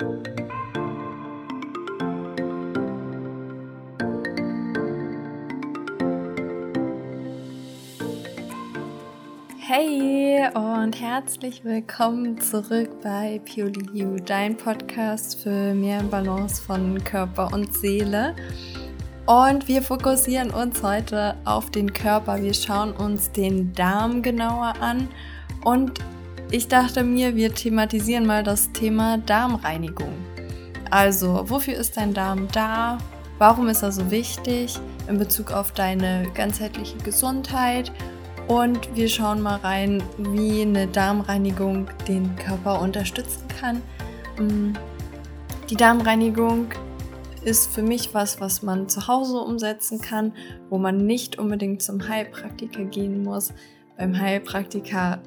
Hey 0.00 0.08
und 10.54 11.00
herzlich 11.00 11.64
willkommen 11.64 12.40
zurück 12.40 12.90
bei 13.02 13.40
Purely 13.44 13.88
You, 13.92 14.16
dein 14.24 14.56
Podcast 14.56 15.42
für 15.42 15.74
mehr 15.74 16.04
Balance 16.04 16.62
von 16.62 17.02
Körper 17.02 17.52
und 17.52 17.74
Seele. 17.74 18.36
Und 19.26 19.66
wir 19.66 19.82
fokussieren 19.82 20.52
uns 20.52 20.80
heute 20.84 21.34
auf 21.44 21.72
den 21.72 21.92
Körper. 21.92 22.40
Wir 22.40 22.54
schauen 22.54 22.92
uns 22.92 23.32
den 23.32 23.72
Darm 23.72 24.22
genauer 24.22 24.74
an. 24.80 25.08
Und 25.64 26.00
ich 26.50 26.68
dachte 26.68 27.04
mir, 27.04 27.36
wir 27.36 27.54
thematisieren 27.54 28.26
mal 28.26 28.42
das 28.42 28.72
Thema 28.72 29.18
Darmreinigung. 29.18 30.12
Also, 30.90 31.44
wofür 31.48 31.74
ist 31.74 31.96
dein 31.96 32.14
Darm 32.14 32.48
da? 32.52 32.98
Warum 33.36 33.68
ist 33.68 33.82
er 33.82 33.92
so 33.92 34.10
wichtig 34.10 34.78
in 35.08 35.18
Bezug 35.18 35.52
auf 35.52 35.72
deine 35.72 36.26
ganzheitliche 36.34 36.96
Gesundheit? 36.98 37.92
Und 38.46 38.96
wir 38.96 39.08
schauen 39.08 39.42
mal 39.42 39.56
rein, 39.56 40.02
wie 40.16 40.62
eine 40.62 40.86
Darmreinigung 40.86 41.88
den 42.08 42.34
Körper 42.36 42.80
unterstützen 42.80 43.44
kann. 43.60 43.82
Mm, 44.38 44.72
die 45.68 45.76
Darmreinigung 45.76 46.68
ist 47.44 47.72
für 47.72 47.82
mich 47.82 48.14
was, 48.14 48.40
was 48.40 48.62
man 48.62 48.88
zu 48.88 49.06
Hause 49.06 49.38
umsetzen 49.38 50.00
kann, 50.00 50.32
wo 50.70 50.78
man 50.78 50.96
nicht 51.04 51.38
unbedingt 51.38 51.82
zum 51.82 52.08
Heilpraktiker 52.08 52.84
gehen 52.84 53.22
muss. 53.22 53.52
Beim 53.98 54.18
Heilpraktiker, 54.18 55.20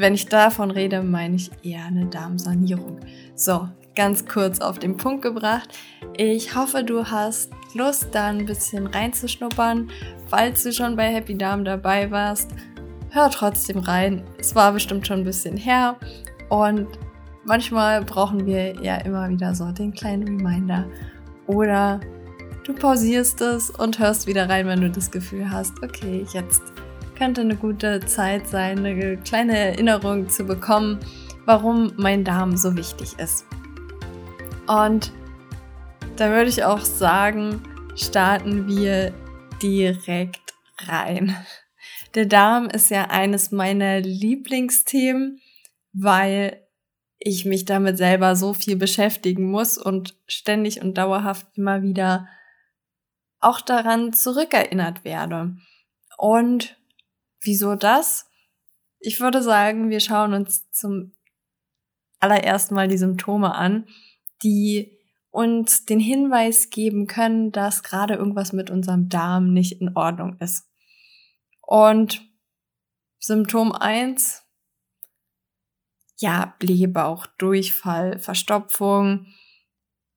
wenn 0.00 0.14
ich 0.14 0.26
davon 0.26 0.70
rede, 0.70 1.02
meine 1.02 1.36
ich 1.36 1.50
eher 1.62 1.84
eine 1.84 2.06
Darmsanierung. 2.06 3.00
So, 3.34 3.68
ganz 3.94 4.24
kurz 4.24 4.58
auf 4.60 4.78
den 4.78 4.96
Punkt 4.96 5.20
gebracht. 5.20 5.68
Ich 6.16 6.56
hoffe, 6.56 6.82
du 6.82 7.04
hast 7.04 7.52
Lust, 7.74 8.08
da 8.12 8.28
ein 8.28 8.46
bisschen 8.46 8.86
reinzuschnuppern. 8.86 9.90
Falls 10.26 10.62
du 10.62 10.72
schon 10.72 10.96
bei 10.96 11.12
Happy 11.12 11.36
Darm 11.36 11.66
dabei 11.66 12.10
warst, 12.10 12.50
hör 13.10 13.30
trotzdem 13.30 13.78
rein. 13.78 14.24
Es 14.38 14.54
war 14.54 14.72
bestimmt 14.72 15.06
schon 15.06 15.20
ein 15.20 15.24
bisschen 15.24 15.58
her 15.58 15.96
und 16.48 16.86
manchmal 17.44 18.02
brauchen 18.02 18.46
wir 18.46 18.82
ja 18.82 18.96
immer 18.96 19.28
wieder 19.28 19.54
so 19.54 19.70
den 19.70 19.92
kleinen 19.92 20.24
Reminder. 20.24 20.86
Oder 21.46 22.00
du 22.64 22.72
pausierst 22.72 23.40
es 23.42 23.68
und 23.68 23.98
hörst 23.98 24.26
wieder 24.26 24.48
rein, 24.48 24.66
wenn 24.66 24.80
du 24.80 24.90
das 24.90 25.10
Gefühl 25.10 25.50
hast, 25.50 25.74
okay, 25.82 26.24
jetzt 26.32 26.62
könnte 27.20 27.42
eine 27.42 27.56
gute 27.56 28.00
Zeit 28.00 28.48
sein, 28.48 28.78
eine 28.78 29.18
kleine 29.18 29.54
Erinnerung 29.54 30.30
zu 30.30 30.44
bekommen, 30.44 31.00
warum 31.44 31.92
mein 31.98 32.24
Darm 32.24 32.56
so 32.56 32.74
wichtig 32.76 33.18
ist. 33.18 33.44
Und 34.66 35.12
da 36.16 36.30
würde 36.30 36.48
ich 36.48 36.64
auch 36.64 36.80
sagen, 36.80 37.62
starten 37.94 38.66
wir 38.68 39.12
direkt 39.62 40.54
rein. 40.78 41.36
Der 42.14 42.24
Darm 42.24 42.70
ist 42.70 42.90
ja 42.90 43.10
eines 43.10 43.50
meiner 43.50 44.00
Lieblingsthemen, 44.00 45.42
weil 45.92 46.66
ich 47.18 47.44
mich 47.44 47.66
damit 47.66 47.98
selber 47.98 48.34
so 48.34 48.54
viel 48.54 48.76
beschäftigen 48.76 49.50
muss 49.50 49.76
und 49.76 50.16
ständig 50.26 50.80
und 50.80 50.96
dauerhaft 50.96 51.48
immer 51.58 51.82
wieder 51.82 52.28
auch 53.40 53.60
daran 53.60 54.14
zurückerinnert 54.14 55.04
werde. 55.04 55.54
Und 56.16 56.79
wieso 57.40 57.74
das? 57.74 58.26
Ich 58.98 59.20
würde 59.20 59.42
sagen, 59.42 59.90
wir 59.90 60.00
schauen 60.00 60.34
uns 60.34 60.70
zum 60.70 61.12
allerersten 62.18 62.74
Mal 62.74 62.88
die 62.88 62.98
Symptome 62.98 63.54
an, 63.54 63.86
die 64.42 64.98
uns 65.30 65.84
den 65.86 66.00
Hinweis 66.00 66.70
geben 66.70 67.06
können, 67.06 67.52
dass 67.52 67.82
gerade 67.82 68.14
irgendwas 68.14 68.52
mit 68.52 68.70
unserem 68.70 69.08
Darm 69.08 69.52
nicht 69.52 69.80
in 69.80 69.96
Ordnung 69.96 70.36
ist. 70.38 70.68
Und 71.60 72.22
Symptom 73.18 73.72
eins 73.72 74.42
ja, 76.20 76.54
Blähbauch, 76.58 77.26
Durchfall, 77.38 78.18
Verstopfung. 78.18 79.26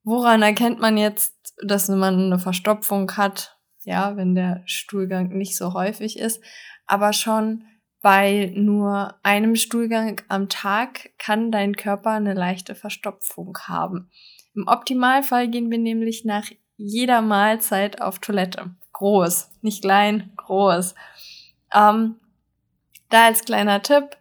Woran 0.04 0.42
erkennt 0.42 0.80
man 0.80 0.98
jetzt, 0.98 1.34
dass 1.66 1.88
man 1.88 2.26
eine 2.26 2.40
Verstopfung 2.40 3.10
hat? 3.16 3.58
Ja, 3.86 4.16
wenn 4.16 4.36
der 4.36 4.64
Stuhlgang 4.66 5.30
nicht 5.30 5.58
so 5.58 5.74
häufig 5.74 6.20
ist. 6.20 6.44
Aber 6.86 7.14
schon 7.14 7.66
bei 8.02 8.52
nur 8.54 9.16
einem 9.24 9.56
Stuhlgang 9.56 10.22
am 10.28 10.50
Tag 10.50 11.12
kann 11.18 11.52
dein 11.52 11.76
Körper 11.76 12.12
eine 12.12 12.34
leichte 12.34 12.76
Verstopfung 12.76 13.58
haben. 13.64 14.10
Im 14.54 14.68
Optimalfall 14.68 15.48
gehen 15.48 15.72
wir 15.72 15.78
nämlich 15.78 16.26
nach 16.26 16.46
jeder 16.76 17.22
Mahlzeit 17.22 18.02
auf 18.02 18.20
Toilette. 18.20 18.76
Groß, 18.92 19.52
nicht 19.62 19.82
klein, 19.82 20.34
groß. 20.36 20.96
Ähm, 21.74 22.16
da 23.10 23.26
als 23.26 23.46
kleiner 23.46 23.82
Tipp, 23.82 24.18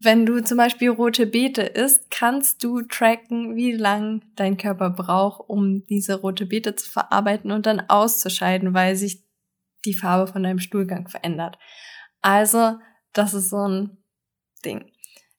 wenn 0.00 0.26
du 0.26 0.42
zum 0.44 0.58
Beispiel 0.58 0.90
rote 0.90 1.26
Beete 1.26 1.62
isst, 1.62 2.10
kannst 2.10 2.62
du 2.62 2.82
tracken, 2.82 3.56
wie 3.56 3.72
lang 3.72 4.22
dein 4.36 4.58
Körper 4.58 4.90
braucht, 4.90 5.48
um 5.48 5.86
diese 5.86 6.20
rote 6.20 6.44
Beete 6.44 6.74
zu 6.74 6.90
verarbeiten 6.90 7.50
und 7.50 7.64
dann 7.64 7.80
auszuscheiden, 7.88 8.74
weil 8.74 8.96
sich 8.96 9.22
die 9.84 9.94
Farbe 9.94 10.30
von 10.30 10.42
deinem 10.42 10.58
Stuhlgang 10.58 11.08
verändert. 11.08 11.58
Also, 12.20 12.78
das 13.12 13.34
ist 13.34 13.50
so 13.50 13.68
ein 13.68 13.98
Ding. 14.64 14.90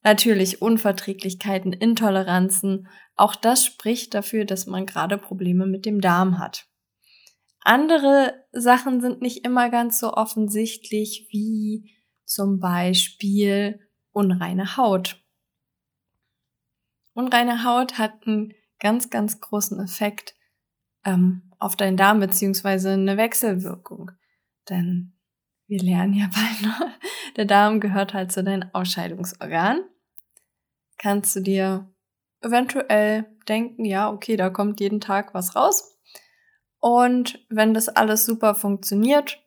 Natürlich 0.03 0.61
Unverträglichkeiten, 0.61 1.73
Intoleranzen. 1.73 2.87
Auch 3.15 3.35
das 3.35 3.65
spricht 3.65 4.13
dafür, 4.13 4.45
dass 4.45 4.67
man 4.67 4.85
gerade 4.85 5.17
Probleme 5.17 5.65
mit 5.65 5.85
dem 5.85 5.99
Darm 5.99 6.37
hat. 6.37 6.67
Andere 7.61 8.45
Sachen 8.51 9.01
sind 9.01 9.21
nicht 9.23 9.43
immer 9.43 9.71
ganz 9.71 9.99
so 9.99 10.13
offensichtlich 10.13 11.27
wie 11.31 11.91
zum 12.23 12.59
Beispiel 12.59 13.79
unreine 14.11 14.77
Haut. 14.77 15.23
Unreine 17.13 17.63
Haut 17.63 17.97
hat 17.97 18.27
einen 18.27 18.53
ganz, 18.79 19.09
ganz 19.09 19.41
großen 19.41 19.79
Effekt 19.79 20.35
ähm, 21.05 21.51
auf 21.57 21.75
deinen 21.75 21.97
Darm 21.97 22.19
beziehungsweise 22.19 22.91
eine 22.91 23.17
Wechselwirkung. 23.17 24.11
Denn 24.69 25.13
wir 25.67 25.81
lernen 25.81 26.13
ja 26.13 26.29
bald 26.33 26.61
noch, 26.61 26.87
der 27.35 27.45
Darm 27.45 27.79
gehört 27.79 28.13
halt 28.13 28.31
zu 28.31 28.43
deinem 28.43 28.69
Ausscheidungsorgan 28.73 29.83
kannst 30.97 31.35
du 31.35 31.39
dir 31.41 31.89
eventuell 32.41 33.25
denken, 33.47 33.85
ja, 33.85 34.11
okay, 34.11 34.37
da 34.37 34.49
kommt 34.49 34.79
jeden 34.79 35.01
Tag 35.01 35.33
was 35.33 35.55
raus. 35.55 35.97
Und 36.79 37.45
wenn 37.49 37.73
das 37.73 37.89
alles 37.89 38.25
super 38.25 38.55
funktioniert, 38.55 39.41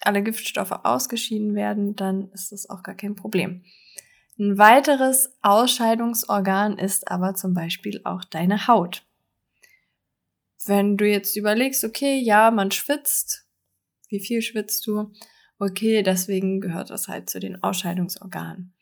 alle 0.00 0.22
Giftstoffe 0.22 0.72
ausgeschieden 0.84 1.54
werden, 1.54 1.96
dann 1.96 2.30
ist 2.32 2.52
das 2.52 2.68
auch 2.68 2.82
gar 2.82 2.94
kein 2.94 3.14
Problem. 3.14 3.64
Ein 4.38 4.58
weiteres 4.58 5.32
Ausscheidungsorgan 5.40 6.78
ist 6.78 7.10
aber 7.10 7.34
zum 7.34 7.54
Beispiel 7.54 8.00
auch 8.04 8.24
deine 8.24 8.66
Haut. 8.66 9.06
Wenn 10.66 10.96
du 10.96 11.08
jetzt 11.08 11.36
überlegst, 11.36 11.84
okay, 11.84 12.18
ja, 12.18 12.50
man 12.50 12.70
schwitzt, 12.70 13.45
wie 14.08 14.20
viel 14.20 14.42
schwitzt 14.42 14.86
du? 14.86 15.12
Okay, 15.58 16.02
deswegen 16.02 16.60
gehört 16.60 16.90
das 16.90 17.08
halt 17.08 17.30
zu 17.30 17.40
den 17.40 17.62
Ausscheidungsorganen. 17.62 18.74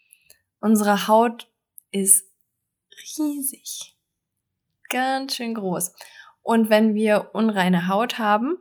Unsere 0.60 1.06
Haut 1.06 1.50
ist 1.90 2.26
riesig. 3.18 3.96
Ganz 4.88 5.36
schön 5.36 5.54
groß. 5.54 5.92
Und 6.42 6.68
wenn 6.70 6.94
wir 6.94 7.30
unreine 7.32 7.88
Haut 7.88 8.18
haben, 8.18 8.58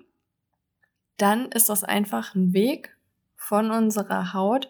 dann 1.18 1.52
ist 1.52 1.70
das 1.70 1.84
einfach 1.84 2.36
ein 2.36 2.54
Weg 2.54 2.96
von 3.36 3.72
unserer 3.72 4.34
Haut, 4.34 4.70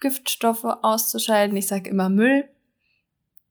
Giftstoffe 0.00 0.64
auszuscheiden. 0.64 1.56
Ich 1.56 1.66
sage 1.66 1.90
immer 1.90 2.08
Müll. 2.08 2.48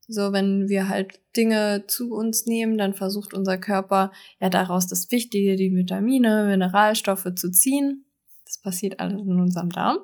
So, 0.07 0.33
wenn 0.33 0.67
wir 0.67 0.89
halt 0.89 1.21
Dinge 1.35 1.85
zu 1.87 2.13
uns 2.13 2.45
nehmen, 2.45 2.77
dann 2.77 2.93
versucht 2.93 3.33
unser 3.33 3.57
Körper 3.57 4.11
ja 4.39 4.49
daraus 4.49 4.87
das 4.87 5.11
Wichtige, 5.11 5.55
die 5.55 5.73
Vitamine, 5.73 6.45
Mineralstoffe 6.45 7.27
zu 7.35 7.51
ziehen. 7.51 8.05
Das 8.45 8.59
passiert 8.59 8.99
alles 8.99 9.21
in 9.21 9.39
unserem 9.39 9.69
Darm. 9.69 9.99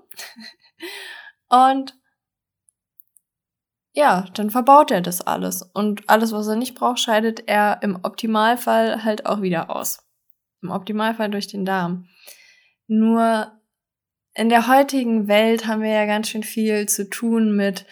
Und 1.50 1.96
ja, 3.94 4.26
dann 4.34 4.50
verbaut 4.50 4.92
er 4.92 5.02
das 5.02 5.20
alles. 5.20 5.62
Und 5.62 6.08
alles, 6.08 6.32
was 6.32 6.48
er 6.48 6.56
nicht 6.56 6.76
braucht, 6.76 7.00
scheidet 7.00 7.48
er 7.48 7.80
im 7.82 8.00
Optimalfall 8.04 9.04
halt 9.04 9.26
auch 9.26 9.42
wieder 9.42 9.70
aus. 9.76 10.00
Im 10.62 10.72
Optimalfall 10.72 11.30
durch 11.30 11.48
den 11.48 11.66
Darm. 11.66 12.08
Nur 12.88 13.52
in 14.34 14.48
der 14.48 14.68
heutigen 14.68 15.28
Welt 15.28 15.68
haben 15.68 15.82
wir 15.82 15.92
ja 15.92 16.06
ganz 16.06 16.30
schön 16.30 16.44
viel 16.44 16.88
zu 16.88 17.10
tun 17.10 17.56
mit 17.56 17.86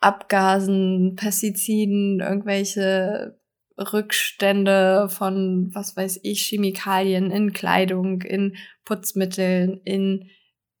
Abgasen, 0.00 1.16
Pestiziden, 1.16 2.20
irgendwelche 2.20 3.38
Rückstände 3.78 5.08
von, 5.08 5.70
was 5.72 5.96
weiß 5.96 6.20
ich, 6.22 6.42
Chemikalien 6.42 7.30
in 7.30 7.52
Kleidung, 7.52 8.22
in 8.22 8.56
Putzmitteln, 8.84 9.80
in 9.84 10.28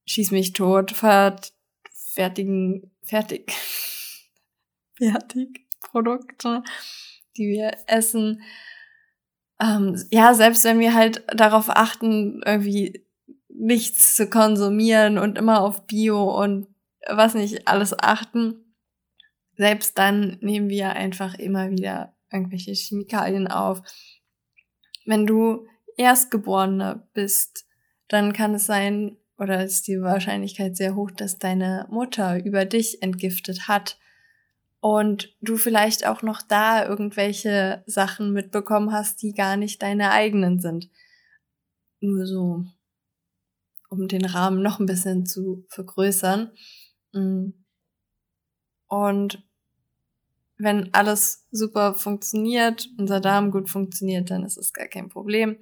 Schieß 0.04 0.32
mich 0.32 0.52
tot, 0.52 0.92
fertigen, 0.92 2.90
fertig, 3.02 3.52
Produkte, 5.80 6.62
die 7.36 7.48
wir 7.48 7.72
essen. 7.86 8.42
Ähm, 9.60 10.02
ja, 10.10 10.34
selbst 10.34 10.64
wenn 10.64 10.80
wir 10.80 10.94
halt 10.94 11.24
darauf 11.34 11.70
achten, 11.70 12.42
irgendwie 12.44 13.06
nichts 13.48 14.16
zu 14.16 14.28
konsumieren 14.28 15.18
und 15.18 15.38
immer 15.38 15.60
auf 15.60 15.86
Bio 15.86 16.42
und 16.42 16.66
was 17.08 17.34
nicht 17.34 17.68
alles 17.68 17.96
achten, 17.98 18.61
selbst 19.56 19.98
dann 19.98 20.38
nehmen 20.40 20.68
wir 20.68 20.92
einfach 20.92 21.34
immer 21.34 21.70
wieder 21.70 22.14
irgendwelche 22.30 22.72
Chemikalien 22.72 23.48
auf. 23.48 23.82
Wenn 25.04 25.26
du 25.26 25.66
Erstgeborener 25.96 27.06
bist, 27.12 27.66
dann 28.08 28.32
kann 28.32 28.54
es 28.54 28.66
sein, 28.66 29.16
oder 29.38 29.64
ist 29.64 29.88
die 29.88 30.00
Wahrscheinlichkeit 30.00 30.76
sehr 30.76 30.94
hoch, 30.94 31.10
dass 31.10 31.38
deine 31.38 31.86
Mutter 31.90 32.44
über 32.44 32.64
dich 32.64 33.02
entgiftet 33.02 33.68
hat 33.68 33.98
und 34.80 35.34
du 35.40 35.56
vielleicht 35.56 36.06
auch 36.06 36.22
noch 36.22 36.42
da 36.42 36.86
irgendwelche 36.86 37.82
Sachen 37.86 38.32
mitbekommen 38.32 38.92
hast, 38.92 39.22
die 39.22 39.32
gar 39.32 39.56
nicht 39.56 39.82
deine 39.82 40.10
eigenen 40.10 40.58
sind. 40.58 40.90
Nur 42.00 42.26
so, 42.26 42.64
um 43.88 44.08
den 44.08 44.24
Rahmen 44.24 44.62
noch 44.62 44.80
ein 44.80 44.86
bisschen 44.86 45.24
zu 45.24 45.64
vergrößern. 45.68 46.52
Mm. 47.12 47.50
Und 48.92 49.42
wenn 50.58 50.92
alles 50.92 51.46
super 51.50 51.94
funktioniert, 51.94 52.90
unser 52.98 53.20
Darm 53.20 53.50
gut 53.50 53.70
funktioniert, 53.70 54.30
dann 54.30 54.44
ist 54.44 54.58
es 54.58 54.74
gar 54.74 54.86
kein 54.86 55.08
Problem. 55.08 55.56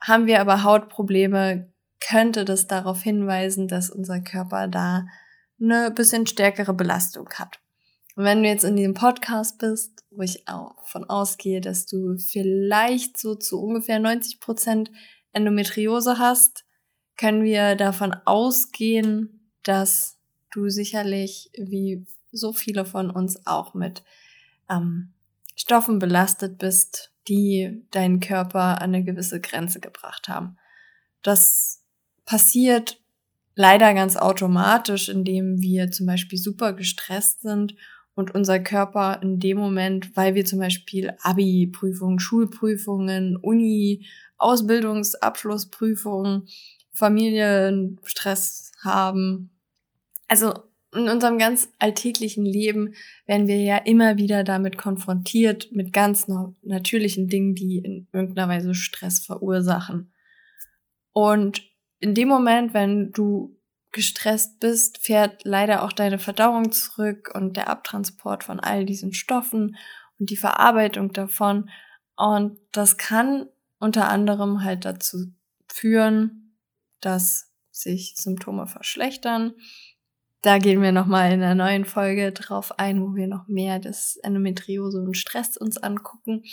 Haben 0.00 0.26
wir 0.26 0.40
aber 0.40 0.64
Hautprobleme, 0.64 1.72
könnte 2.00 2.44
das 2.44 2.66
darauf 2.66 3.02
hinweisen, 3.02 3.68
dass 3.68 3.88
unser 3.88 4.20
Körper 4.20 4.66
da 4.66 5.06
eine 5.60 5.92
bisschen 5.92 6.26
stärkere 6.26 6.74
Belastung 6.74 7.28
hat. 7.34 7.60
Und 8.16 8.24
wenn 8.24 8.42
du 8.42 8.48
jetzt 8.48 8.64
in 8.64 8.74
diesem 8.74 8.94
Podcast 8.94 9.58
bist, 9.58 10.04
wo 10.10 10.22
ich 10.22 10.48
auch 10.48 10.74
von 10.88 11.04
ausgehe, 11.04 11.60
dass 11.60 11.86
du 11.86 12.18
vielleicht 12.18 13.16
so 13.16 13.36
zu 13.36 13.62
ungefähr 13.62 14.00
90 14.00 14.40
Prozent 14.40 14.90
Endometriose 15.32 16.18
hast, 16.18 16.64
können 17.16 17.44
wir 17.44 17.76
davon 17.76 18.12
ausgehen, 18.24 19.52
dass 19.62 20.18
du 20.50 20.68
sicherlich, 20.68 21.52
wie 21.56 22.04
so 22.32 22.52
viele 22.52 22.84
von 22.84 23.10
uns, 23.10 23.46
auch 23.46 23.74
mit 23.74 24.02
ähm, 24.68 25.12
Stoffen 25.56 25.98
belastet 25.98 26.58
bist, 26.58 27.12
die 27.28 27.84
deinen 27.90 28.20
Körper 28.20 28.80
an 28.80 28.94
eine 28.94 29.04
gewisse 29.04 29.40
Grenze 29.40 29.80
gebracht 29.80 30.28
haben. 30.28 30.56
Das 31.22 31.82
passiert 32.24 33.00
leider 33.54 33.92
ganz 33.94 34.16
automatisch, 34.16 35.08
indem 35.08 35.60
wir 35.60 35.90
zum 35.90 36.06
Beispiel 36.06 36.38
super 36.38 36.72
gestresst 36.72 37.42
sind 37.42 37.74
und 38.14 38.34
unser 38.34 38.58
Körper 38.58 39.20
in 39.22 39.38
dem 39.38 39.58
Moment, 39.58 40.16
weil 40.16 40.34
wir 40.34 40.44
zum 40.44 40.58
Beispiel 40.60 41.12
Abi-Prüfungen, 41.20 42.20
Schulprüfungen, 42.20 43.36
Uni, 43.36 44.06
Ausbildungsabschlussprüfungen, 44.38 46.48
Familienstress 46.92 48.72
haben. 48.82 49.50
Also 50.26 50.54
in 50.92 51.08
unserem 51.08 51.38
ganz 51.38 51.72
alltäglichen 51.78 52.44
Leben 52.44 52.94
werden 53.26 53.46
wir 53.46 53.58
ja 53.62 53.76
immer 53.76 54.16
wieder 54.16 54.42
damit 54.42 54.76
konfrontiert, 54.76 55.70
mit 55.72 55.92
ganz 55.92 56.26
natürlichen 56.62 57.28
Dingen, 57.28 57.54
die 57.54 57.78
in 57.78 58.08
irgendeiner 58.12 58.48
Weise 58.48 58.74
Stress 58.74 59.20
verursachen. 59.24 60.12
Und 61.12 61.62
in 62.00 62.14
dem 62.14 62.28
Moment, 62.28 62.74
wenn 62.74 63.12
du 63.12 63.56
gestresst 63.92 64.60
bist, 64.60 64.98
fährt 64.98 65.44
leider 65.44 65.82
auch 65.82 65.92
deine 65.92 66.18
Verdauung 66.18 66.72
zurück 66.72 67.30
und 67.34 67.56
der 67.56 67.68
Abtransport 67.68 68.44
von 68.44 68.60
all 68.60 68.84
diesen 68.84 69.12
Stoffen 69.12 69.76
und 70.18 70.30
die 70.30 70.36
Verarbeitung 70.36 71.12
davon. 71.12 71.70
Und 72.16 72.58
das 72.72 72.96
kann 72.96 73.48
unter 73.78 74.08
anderem 74.08 74.62
halt 74.62 74.84
dazu 74.84 75.32
führen, 75.68 76.56
dass 77.00 77.52
sich 77.70 78.14
Symptome 78.16 78.66
verschlechtern. 78.66 79.54
Da 80.42 80.58
gehen 80.58 80.80
wir 80.80 80.92
nochmal 80.92 81.32
in 81.32 81.42
einer 81.42 81.54
neuen 81.54 81.84
Folge 81.84 82.32
drauf 82.32 82.78
ein, 82.78 83.02
wo 83.02 83.14
wir 83.14 83.26
noch 83.26 83.46
mehr 83.46 83.78
das 83.78 84.16
Endometriose 84.16 84.98
und 85.02 85.16
Stress 85.16 85.56
uns 85.56 85.76
angucken. 85.76 86.44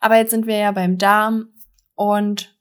Aber 0.00 0.16
jetzt 0.16 0.30
sind 0.30 0.46
wir 0.46 0.56
ja 0.56 0.72
beim 0.72 0.96
Darm 0.96 1.52
und 1.94 2.58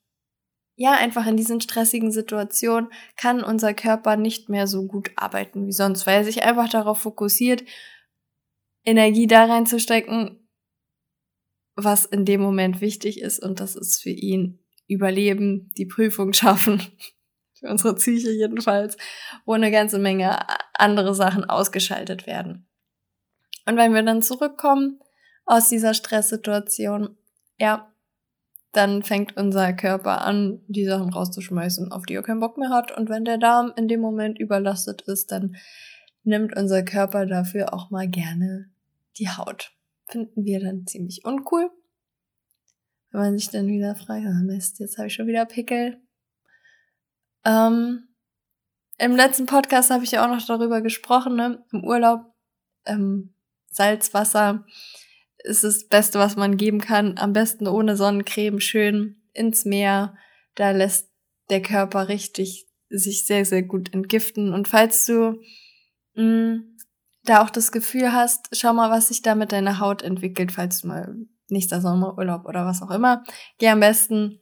ja, 0.76 0.94
einfach 0.94 1.26
in 1.26 1.38
diesen 1.38 1.60
stressigen 1.60 2.12
Situationen 2.12 2.92
kann 3.16 3.44
unser 3.44 3.74
Körper 3.74 4.16
nicht 4.16 4.48
mehr 4.48 4.68
so 4.68 4.86
gut 4.86 5.10
arbeiten 5.16 5.66
wie 5.66 5.72
sonst, 5.72 6.06
weil 6.06 6.18
er 6.18 6.24
sich 6.24 6.44
einfach 6.44 6.70
darauf 6.70 7.00
fokussiert, 7.00 7.64
Energie 8.86 9.26
da 9.26 9.46
reinzustecken, 9.46 10.48
was 11.76 12.06
in 12.06 12.26
dem 12.26 12.42
Moment 12.42 12.80
wichtig 12.80 13.22
ist 13.22 13.40
und 13.40 13.60
das 13.60 13.76
ist 13.76 14.02
für 14.02 14.12
ihn 14.12 14.60
Überleben, 14.88 15.72
die 15.78 15.86
Prüfung 15.86 16.32
schaffen, 16.34 16.82
für 17.60 17.68
unsere 17.68 17.96
Psyche 17.96 18.32
jedenfalls, 18.32 18.98
wo 19.46 19.54
eine 19.54 19.72
ganze 19.72 20.00
Menge 20.00 20.40
andere 20.74 21.14
Sachen 21.16 21.46
ausgeschaltet 21.46 22.28
werden. 22.28 22.68
Und 23.66 23.78
wenn 23.78 23.94
wir 23.94 24.04
dann 24.04 24.22
zurückkommen 24.22 25.00
aus 25.46 25.70
dieser 25.70 25.94
Stresssituation, 25.94 27.18
ja, 27.60 27.92
dann 28.72 29.02
fängt 29.02 29.36
unser 29.38 29.74
Körper 29.74 30.22
an, 30.22 30.62
die 30.68 30.86
Sachen 30.86 31.12
rauszuschmeißen, 31.12 31.92
auf 31.92 32.06
die 32.06 32.14
er 32.14 32.24
keinen 32.24 32.40
Bock 32.40 32.58
mehr 32.58 32.70
hat. 32.70 32.96
Und 32.96 33.10
wenn 33.10 33.26
der 33.26 33.38
Darm 33.38 33.74
in 33.76 33.88
dem 33.88 34.02
Moment 34.02 34.40
überlastet 34.40 35.02
ist, 35.04 35.32
dann 35.32 35.56
nimmt 36.24 36.56
unser 36.56 36.84
Körper 36.84 37.26
dafür 37.26 37.74
auch 37.74 37.90
mal 37.90 38.08
gerne 38.08 38.70
die 39.18 39.30
Haut. 39.30 39.72
Finden 40.08 40.46
wir 40.46 40.60
dann 40.60 40.86
ziemlich 40.86 41.26
uncool. 41.26 41.72
Wenn 43.12 43.22
man 43.22 43.38
sich 43.38 43.50
dann 43.50 43.68
wieder 43.68 43.96
fragt, 43.96 44.26
ah 44.26 44.44
Mist, 44.44 44.80
jetzt 44.80 44.98
habe 44.98 45.08
ich 45.08 45.14
schon 45.14 45.28
wieder 45.28 45.46
Pickel. 45.46 46.00
Ähm, 47.48 48.10
Im 48.98 49.16
letzten 49.16 49.46
Podcast 49.46 49.90
habe 49.90 50.04
ich 50.04 50.12
ja 50.12 50.26
auch 50.26 50.30
noch 50.30 50.46
darüber 50.46 50.82
gesprochen, 50.82 51.36
ne? 51.36 51.64
Im 51.72 51.84
Urlaub, 51.84 52.26
ähm, 52.86 53.34
Salzwasser 53.72 54.66
ist 55.44 55.64
das 55.64 55.88
Beste, 55.88 56.20
was 56.20 56.36
man 56.36 56.58
geben 56.58 56.82
kann. 56.82 57.18
Am 57.18 57.32
besten 57.32 57.68
ohne 57.68 57.96
Sonnencreme, 57.96 58.60
schön 58.60 59.22
ins 59.34 59.66
Meer. 59.66 60.16
Da 60.56 60.72
lässt 60.72 61.10
der 61.50 61.62
Körper 61.62 62.10
richtig 62.10 62.68
sich 62.90 63.26
sehr, 63.26 63.46
sehr 63.46 63.64
gut 63.64 63.94
entgiften. 63.94 64.54
Und 64.54 64.68
falls 64.68 65.06
du 65.06 65.40
mh, 66.16 66.24
mm, 66.24 66.78
da 67.24 67.44
auch 67.44 67.50
das 67.50 67.72
Gefühl 67.72 68.12
hast, 68.12 68.50
schau 68.52 68.74
mal, 68.74 68.90
was 68.90 69.10
sich 69.10 69.22
da 69.22 69.36
mit 69.36 69.52
deiner 69.52 69.80
Haut 69.80 70.02
entwickelt, 70.02 70.52
falls 70.52 70.82
du 70.82 70.88
mal 70.88 71.16
nächster 71.50 71.82
Sommerurlaub 71.82 72.46
oder 72.46 72.66
was 72.66 72.82
auch 72.82 72.92
immer, 72.92 73.24
geh 73.58 73.70
am 73.70 73.80
besten 73.80 74.42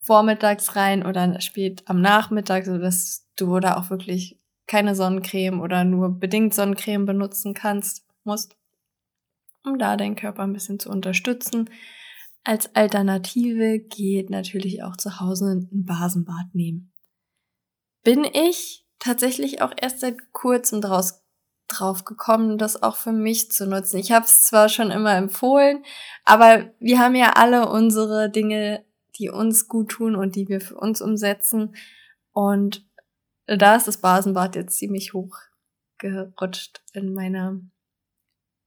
vormittags 0.00 0.76
rein 0.76 1.04
oder 1.04 1.40
spät 1.40 1.82
am 1.86 2.00
Nachmittag, 2.00 2.64
so 2.64 2.78
dass 2.78 3.28
du 3.36 3.60
da 3.60 3.76
auch 3.76 3.90
wirklich 3.90 4.40
keine 4.66 4.94
Sonnencreme 4.94 5.60
oder 5.60 5.84
nur 5.84 6.18
bedingt 6.18 6.54
Sonnencreme 6.54 7.06
benutzen 7.06 7.54
kannst, 7.54 8.06
musst 8.24 8.56
um 9.64 9.78
da 9.78 9.96
deinen 9.96 10.16
Körper 10.16 10.42
ein 10.42 10.52
bisschen 10.52 10.78
zu 10.78 10.90
unterstützen. 10.90 11.68
Als 12.44 12.74
Alternative 12.74 13.78
geht 13.78 14.30
natürlich 14.30 14.82
auch 14.82 14.96
zu 14.96 15.20
Hause 15.20 15.68
ein 15.70 15.84
Basenbad 15.84 16.54
nehmen. 16.54 16.92
Bin 18.02 18.24
ich 18.24 18.86
tatsächlich 18.98 19.60
auch 19.60 19.72
erst 19.78 20.00
seit 20.00 20.32
kurzem 20.32 20.80
draus, 20.80 21.22
drauf 21.68 22.04
gekommen, 22.04 22.56
das 22.56 22.82
auch 22.82 22.96
für 22.96 23.12
mich 23.12 23.50
zu 23.52 23.66
nutzen. 23.66 23.98
Ich 23.98 24.12
habe 24.12 24.24
es 24.24 24.42
zwar 24.42 24.68
schon 24.68 24.90
immer 24.90 25.14
empfohlen, 25.16 25.84
aber 26.24 26.72
wir 26.80 26.98
haben 26.98 27.14
ja 27.14 27.32
alle 27.34 27.68
unsere 27.68 28.30
Dinge, 28.30 28.84
die 29.20 29.30
uns 29.30 29.68
gut 29.68 29.90
tun 29.90 30.16
und 30.16 30.34
die 30.34 30.48
wir 30.48 30.60
für 30.60 30.76
uns 30.76 31.00
umsetzen. 31.00 31.76
Und 32.32 32.84
da 33.46 33.76
ist 33.76 33.86
das 33.86 34.00
Basenbad 34.00 34.56
jetzt 34.56 34.78
ziemlich 34.78 35.12
hoch 35.12 35.36
gerutscht 35.98 36.82
in 36.94 37.12
meiner, 37.12 37.60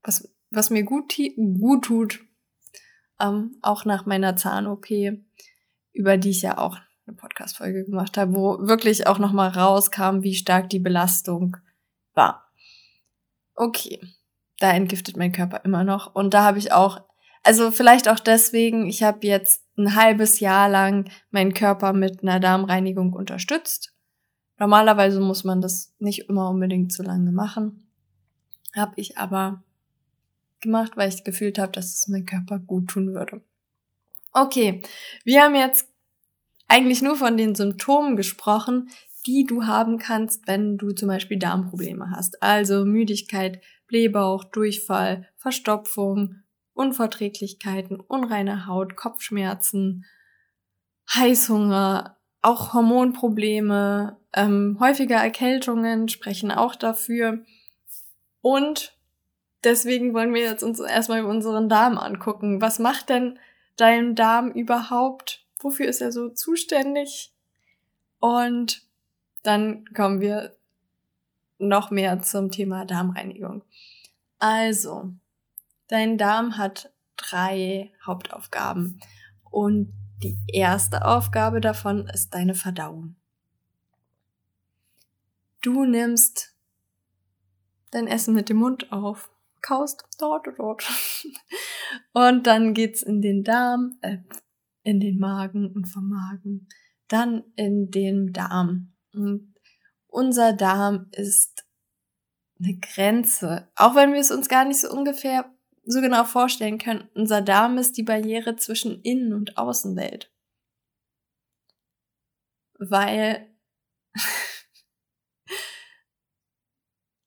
was 0.04 0.34
was 0.54 0.70
mir 0.70 0.84
gut, 0.84 1.16
gut 1.36 1.86
tut, 1.86 2.20
ähm, 3.20 3.58
auch 3.62 3.86
nach 3.86 4.06
meiner 4.06 4.36
Zahn-OP, 4.36 4.88
über 5.94 6.18
die 6.18 6.30
ich 6.30 6.42
ja 6.42 6.58
auch 6.58 6.78
eine 7.06 7.16
Podcast-Folge 7.16 7.86
gemacht 7.86 8.18
habe, 8.18 8.34
wo 8.34 8.60
wirklich 8.68 9.08
auch 9.08 9.20
nochmal 9.20 9.50
rauskam, 9.50 10.22
wie 10.22 10.36
stark 10.36 10.70
die 10.70 10.80
Belastung 10.80 11.58
war. 12.14 12.52
Okay, 13.56 14.00
da 14.60 14.72
entgiftet 14.72 15.18
mein 15.18 15.32
Körper 15.32 15.66
immer 15.66 15.84
noch. 15.84 16.16
Und 16.16 16.34
da 16.34 16.44
habe 16.44 16.60
ich 16.60 16.72
auch, 16.72 17.02
also 17.44 17.72
vielleicht 17.72 18.08
auch 18.08 18.20
deswegen, 18.20 18.88
ich 18.88 19.04
habe 19.04 19.28
jetzt 19.28 19.64
ein 19.78 19.96
halbes 19.96 20.40
Jahr 20.40 20.70
lang 20.70 21.10
meinen 21.32 21.54
Körper 21.54 21.94
mit 21.94 22.24
einer 22.24 22.40
Darmreinigung 22.40 23.14
unterstützt. 23.14 23.94
Normalerweise 24.58 25.20
muss 25.20 25.44
man 25.44 25.62
das 25.62 25.94
nicht 26.00 26.30
immer 26.30 26.50
unbedingt 26.50 26.94
so 26.94 27.04
lange 27.04 27.32
machen. 27.32 27.88
Habe 28.74 28.94
ich 28.96 29.18
aber 29.18 29.62
gemacht, 30.62 30.94
weil 30.96 31.10
ich 31.10 31.24
gefühlt 31.24 31.60
habe, 31.60 31.72
dass 31.74 31.94
es 31.94 32.08
mein 32.08 32.26
Körper 32.26 32.60
gut 32.60 32.88
tun 32.88 33.14
würde. 33.14 33.42
Okay, 34.32 34.82
wir 35.26 35.44
haben 35.44 35.56
jetzt 35.56 35.88
eigentlich 36.68 37.02
nur 37.02 37.16
von 37.16 37.38
den 37.38 37.56
Symptomen 37.56 38.16
gesprochen, 38.16 38.90
die 39.26 39.46
du 39.46 39.66
haben 39.66 39.98
kannst, 40.00 40.48
wenn 40.48 40.78
du 40.78 40.92
zum 40.92 41.08
Beispiel 41.08 41.38
Darmprobleme 41.38 42.12
hast. 42.12 42.42
Also 42.42 42.86
Müdigkeit, 42.86 43.62
Blähbauch, 43.88 44.46
Durchfall, 44.46 45.28
Verstopfung, 45.36 46.43
Unverträglichkeiten, 46.74 48.00
unreine 48.00 48.66
Haut, 48.68 48.96
Kopfschmerzen, 48.96 50.06
Heißhunger, 51.14 52.18
auch 52.42 52.74
Hormonprobleme, 52.74 54.18
ähm, 54.34 54.78
häufige 54.80 55.14
Erkältungen 55.14 56.10
sprechen 56.10 56.52
auch 56.52 56.76
dafür. 56.76 57.44
Und 58.42 58.98
deswegen 59.64 60.14
wollen 60.14 60.34
wir 60.34 60.42
jetzt 60.42 60.64
uns 60.64 60.80
erstmal 60.80 61.24
unseren 61.24 61.70
Darm 61.70 61.98
angucken. 61.98 62.62
Was 62.62 62.80
macht 62.80 63.10
denn 63.10 63.40
dein 63.78 64.16
Darm 64.16 64.52
überhaupt? 64.52 65.46
Wofür 65.60 65.88
ist 65.88 66.02
er 66.02 66.12
so 66.12 66.30
zuständig? 66.30 67.34
Und 68.20 68.82
dann 69.44 69.86
kommen 69.94 70.20
wir 70.20 70.56
noch 71.60 71.92
mehr 71.92 72.22
zum 72.22 72.52
Thema 72.52 72.86
Darmreinigung. 72.86 73.64
Also, 74.40 75.14
dein 75.94 76.18
Darm 76.18 76.58
hat 76.58 76.92
drei 77.18 77.92
Hauptaufgaben. 78.04 79.00
Und 79.44 79.94
die 80.24 80.38
erste 80.48 81.06
Aufgabe 81.06 81.62
davon 81.62 82.08
ist 82.08 82.34
deine 82.34 82.56
Verdauung. 82.56 83.16
Du 85.62 85.86
nimmst 85.86 86.56
dein 87.92 88.08
Essen 88.08 88.34
mit 88.34 88.50
dem 88.50 88.58
Mund 88.58 88.92
auf, 88.92 89.30
kaust 89.62 90.04
dort 90.18 90.48
und 90.48 90.58
dort. 90.58 90.84
Und 92.14 92.48
dann 92.48 92.74
geht's 92.74 93.04
in 93.04 93.22
den 93.22 93.44
Darm, 93.44 94.00
äh, 94.02 94.18
in 94.82 95.00
den 95.00 95.20
Magen 95.20 95.72
und 95.72 95.86
vom 95.86 96.10
Magen, 96.10 96.68
dann 97.08 97.44
in 97.56 97.92
den 97.92 98.34
Darm. 98.34 98.94
Und 99.14 99.54
unser 100.08 100.54
Darm 100.54 101.08
ist 101.12 101.66
eine 102.60 102.78
Grenze. 102.78 103.70
Auch 103.76 103.96
wenn 103.96 104.12
wir 104.12 104.20
es 104.20 104.32
uns 104.32 104.50
gar 104.50 104.66
nicht 104.66 104.82
so 104.82 104.92
ungefähr 104.92 105.53
so 105.86 106.02
genau 106.02 106.24
vorstellen 106.24 106.78
können, 106.78 107.10
unser 107.14 107.42
Darm 107.42 107.78
ist 107.78 107.98
die 107.98 108.04
Barriere 108.04 108.56
zwischen 108.56 109.02
Innen- 109.02 109.34
und 109.34 109.58
Außenwelt. 109.58 110.32
Weil, 112.80 113.50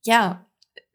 ja, 0.05 0.47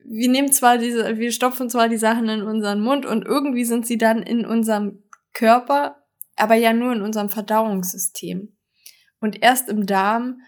wir 0.04 0.30
nehmen 0.30 0.52
zwar 0.52 0.78
diese, 0.78 1.18
wir 1.18 1.32
stopfen 1.32 1.70
zwar 1.70 1.88
die 1.88 1.98
Sachen 1.98 2.28
in 2.30 2.42
unseren 2.42 2.82
Mund 2.82 3.06
und 3.06 3.26
irgendwie 3.26 3.66
sind 3.66 3.86
sie 3.86 3.98
dann 3.98 4.24
in 4.24 4.46
unserem 4.46 5.04
Körper, 5.34 6.04
aber 6.36 6.56
ja 6.56 6.74
nur 6.74 6.94
in 6.94 7.02
unserem 7.02 7.30
Verdauungssystem. 7.30 8.58
Und 9.20 9.44
erst 9.44 9.70
im 9.70 9.86
Darm 9.86 10.42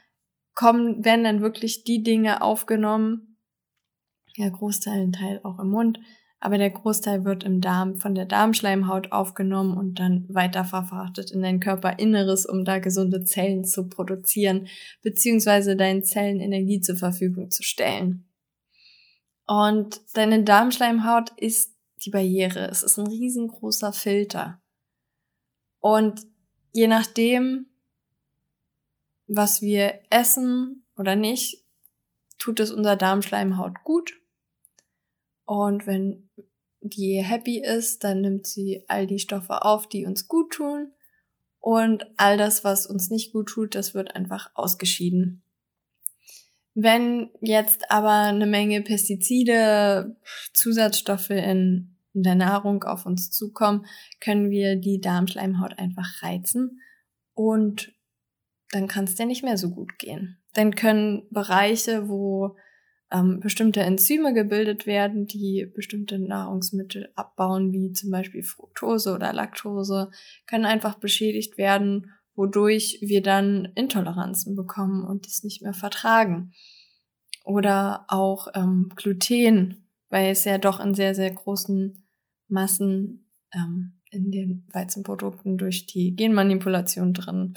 kommen, 0.56 1.06
werden 1.06 1.24
dann 1.24 1.42
wirklich 1.42 1.84
die 1.84 2.02
Dinge 2.02 2.42
aufgenommen, 2.42 3.38
ja, 4.36 4.50
Großteil, 4.50 5.12
Teil 5.12 5.40
auch 5.44 5.60
im 5.60 5.70
Mund, 5.70 6.00
aber 6.44 6.58
der 6.58 6.72
Großteil 6.72 7.24
wird 7.24 7.46
im 7.46 7.62
Darm 7.62 7.96
von 7.96 8.16
der 8.16 8.26
Darmschleimhaut 8.26 9.14
aufgenommen 9.14 9.78
und 9.78 9.98
dann 9.98 10.26
weiterverfrachtet 10.28 11.32
in 11.32 11.42
dein 11.42 11.62
Körperinneres, 11.62 12.46
um 12.46 12.66
da 12.66 12.80
gesunde 12.80 13.24
Zellen 13.24 13.64
zu 13.64 13.88
produzieren, 13.88 14.68
beziehungsweise 15.02 15.78
deinen 15.78 16.04
Zellen 16.04 16.42
Energie 16.42 16.82
zur 16.82 16.98
Verfügung 16.98 17.50
zu 17.50 17.64
stellen. 17.64 18.28
Und 19.48 20.02
deine 20.16 20.44
Darmschleimhaut 20.44 21.30
ist 21.38 21.78
die 22.04 22.10
Barriere. 22.10 22.68
Es 22.68 22.84
ist 22.84 22.98
ein 22.98 23.08
riesengroßer 23.08 23.94
Filter. 23.94 24.62
Und 25.80 26.28
je 26.74 26.88
nachdem, 26.88 27.68
was 29.28 29.62
wir 29.62 30.02
essen 30.10 30.86
oder 30.98 31.16
nicht, 31.16 31.64
tut 32.38 32.60
es 32.60 32.70
unserer 32.70 32.98
Darmschleimhaut 32.98 33.86
gut 33.86 34.20
und 35.46 35.88
wenn 35.88 36.30
die 36.82 37.24
happy 37.24 37.62
ist, 37.62 38.04
dann 38.04 38.22
nimmt 38.22 38.48
sie 38.48 38.84
all 38.88 39.08
die 39.08 39.20
Stoffe 39.20 39.64
auf, 39.64 39.88
die 39.88 40.06
uns 40.06 40.28
gut 40.28 40.54
tun. 40.54 40.92
Und 41.60 42.06
all 42.18 42.38
das, 42.38 42.66
was 42.66 42.86
uns 42.86 43.10
nicht 43.10 43.32
gut 43.32 43.48
tut, 43.48 43.74
das 43.74 43.94
wird 43.94 44.16
einfach 44.16 44.52
ausgeschieden. 44.54 45.44
Wenn 46.76 47.30
jetzt 47.40 47.90
aber 47.90 48.12
eine 48.12 48.48
Menge 48.48 48.82
Pestizide, 48.82 50.18
Zusatzstoffe 50.54 51.30
in, 51.30 51.90
der 52.16 52.36
Nahrung 52.36 52.84
auf 52.84 53.08
uns 53.08 53.32
zukommen, 53.32 53.88
können 54.20 54.52
wir 54.52 54.76
die 54.76 55.02
Darmschleimhaut 55.02 55.80
einfach 55.80 56.22
reizen 56.22 56.80
und 57.34 57.92
dann 58.70 58.88
kann 58.88 59.06
es 59.06 59.16
dir 59.16 59.26
nicht 59.26 59.44
mehr 59.44 59.58
so 59.58 59.72
gut 59.72 59.98
gehen. 59.98 60.38
Dann 60.54 60.76
können 60.76 61.28
Bereiche, 61.32 62.08
wo 62.08 62.56
ähm, 63.14 63.40
bestimmte 63.40 63.82
Enzyme 63.82 64.34
gebildet 64.34 64.88
werden, 64.88 65.28
die 65.28 65.72
bestimmte 65.74 66.18
Nahrungsmittel 66.18 67.12
abbauen, 67.16 67.72
wie 67.72 67.94
zum 67.94 68.10
Beispiel 68.10 68.44
Fructose 68.44 69.14
oder 69.14 69.32
Laktose, 69.32 70.10
können 70.48 70.66
einfach 70.66 70.96
beschädigt 70.96 71.58
werden, 71.58 72.12
wodurch 72.36 72.98
wir 73.02 73.22
dann 73.22 73.70
Intoleranzen 73.76 74.56
bekommen 74.56 75.06
und 75.06 75.28
es 75.28 75.44
nicht 75.44 75.62
mehr 75.62 75.76
vertragen. 75.76 76.52
Oder 77.46 78.06
auch 78.08 78.48
ähm, 78.56 78.92
Gluten, 78.96 79.88
weil 80.10 80.32
es 80.32 80.44
ja 80.44 80.58
doch 80.58 80.80
in 80.80 80.96
sehr, 80.96 81.14
sehr 81.14 81.32
großen 81.32 82.08
Massen 82.48 83.30
ähm, 83.54 84.00
in 84.10 84.32
den 84.32 84.68
Weizenprodukten 84.74 85.58
durch 85.58 85.86
die 85.86 86.16
Genmanipulation 86.16 87.14
drin 87.14 87.54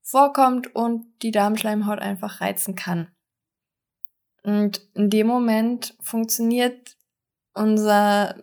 vorkommt 0.00 0.74
und 0.74 1.06
die 1.22 1.30
Darmschleimhaut 1.30 1.98
einfach 1.98 2.40
reizen 2.40 2.74
kann. 2.74 3.08
Und 4.42 4.80
in 4.94 5.10
dem 5.10 5.26
Moment 5.26 5.94
funktioniert 6.00 6.96
unser 7.54 8.42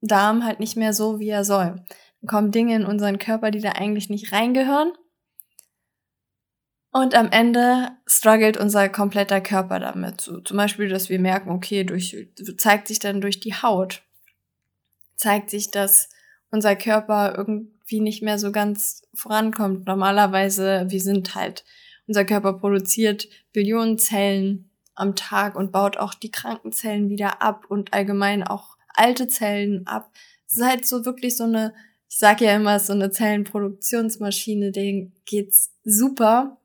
Darm 0.00 0.44
halt 0.44 0.60
nicht 0.60 0.76
mehr 0.76 0.92
so, 0.92 1.18
wie 1.18 1.30
er 1.30 1.44
soll. 1.44 1.82
Dann 2.20 2.28
kommen 2.28 2.52
Dinge 2.52 2.76
in 2.76 2.84
unseren 2.84 3.18
Körper, 3.18 3.50
die 3.50 3.60
da 3.60 3.72
eigentlich 3.72 4.10
nicht 4.10 4.32
reingehören. 4.32 4.92
Und 6.92 7.16
am 7.16 7.32
Ende 7.32 7.90
struggelt 8.06 8.56
unser 8.56 8.88
kompletter 8.88 9.40
Körper 9.40 9.80
damit. 9.80 10.20
So, 10.20 10.40
zum 10.40 10.56
Beispiel, 10.56 10.88
dass 10.88 11.08
wir 11.08 11.18
merken, 11.18 11.50
okay, 11.50 11.82
durch, 11.82 12.16
zeigt 12.56 12.86
sich 12.86 13.00
dann 13.00 13.20
durch 13.20 13.40
die 13.40 13.54
Haut. 13.54 14.02
Zeigt 15.16 15.50
sich, 15.50 15.72
dass 15.72 16.08
unser 16.52 16.76
Körper 16.76 17.34
irgendwie 17.36 17.98
nicht 17.98 18.22
mehr 18.22 18.38
so 18.38 18.52
ganz 18.52 19.02
vorankommt. 19.12 19.86
Normalerweise, 19.86 20.84
wir 20.88 21.00
sind 21.00 21.34
halt, 21.34 21.64
unser 22.06 22.24
Körper 22.24 22.52
produziert 22.52 23.26
Billionen 23.52 23.98
Zellen 23.98 24.70
am 24.94 25.16
Tag 25.16 25.56
und 25.56 25.72
baut 25.72 25.96
auch 25.96 26.14
die 26.14 26.30
Krankenzellen 26.30 27.08
wieder 27.08 27.42
ab 27.42 27.66
und 27.68 27.92
allgemein 27.92 28.42
auch 28.42 28.76
alte 28.88 29.28
Zellen 29.28 29.86
ab. 29.86 30.12
Es 30.46 30.56
ist 30.56 30.64
halt 30.64 30.86
so 30.86 31.04
wirklich 31.04 31.36
so 31.36 31.44
eine, 31.44 31.74
ich 32.08 32.18
sage 32.18 32.44
ja 32.44 32.56
immer, 32.56 32.78
so 32.78 32.92
eine 32.92 33.10
Zellenproduktionsmaschine, 33.10 34.70
denen 34.70 35.12
geht's 35.26 35.72
super. 35.84 36.58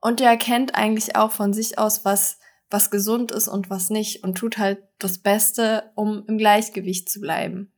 Und 0.00 0.20
der 0.20 0.30
erkennt 0.30 0.74
eigentlich 0.74 1.16
auch 1.16 1.30
von 1.30 1.52
sich 1.52 1.78
aus, 1.78 2.04
was, 2.04 2.38
was 2.70 2.90
gesund 2.90 3.32
ist 3.32 3.48
und 3.48 3.70
was 3.70 3.90
nicht 3.90 4.24
und 4.24 4.36
tut 4.36 4.58
halt 4.58 4.82
das 4.98 5.18
Beste, 5.18 5.90
um 5.94 6.24
im 6.26 6.38
Gleichgewicht 6.38 7.08
zu 7.08 7.20
bleiben. 7.20 7.72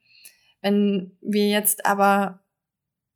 Wenn 0.61 1.17
wir 1.21 1.49
jetzt 1.49 1.85
aber 1.85 2.42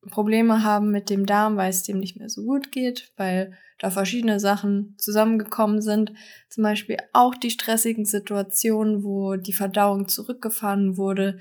Probleme 0.06 0.62
haben 0.62 0.90
mit 0.90 1.10
dem 1.10 1.26
Darm, 1.26 1.56
weil 1.56 1.70
es 1.70 1.82
dem 1.82 1.98
nicht 1.98 2.16
mehr 2.16 2.28
so 2.28 2.42
gut 2.44 2.72
geht, 2.72 3.12
weil 3.16 3.52
da 3.78 3.90
verschiedene 3.90 4.40
Sachen 4.40 4.94
zusammengekommen 4.98 5.82
sind. 5.82 6.12
Zum 6.48 6.62
Beispiel 6.62 6.96
auch 7.12 7.34
die 7.34 7.50
stressigen 7.50 8.04
Situationen, 8.04 9.04
wo 9.04 9.36
die 9.36 9.52
Verdauung 9.52 10.08
zurückgefahren 10.08 10.96
wurde, 10.96 11.38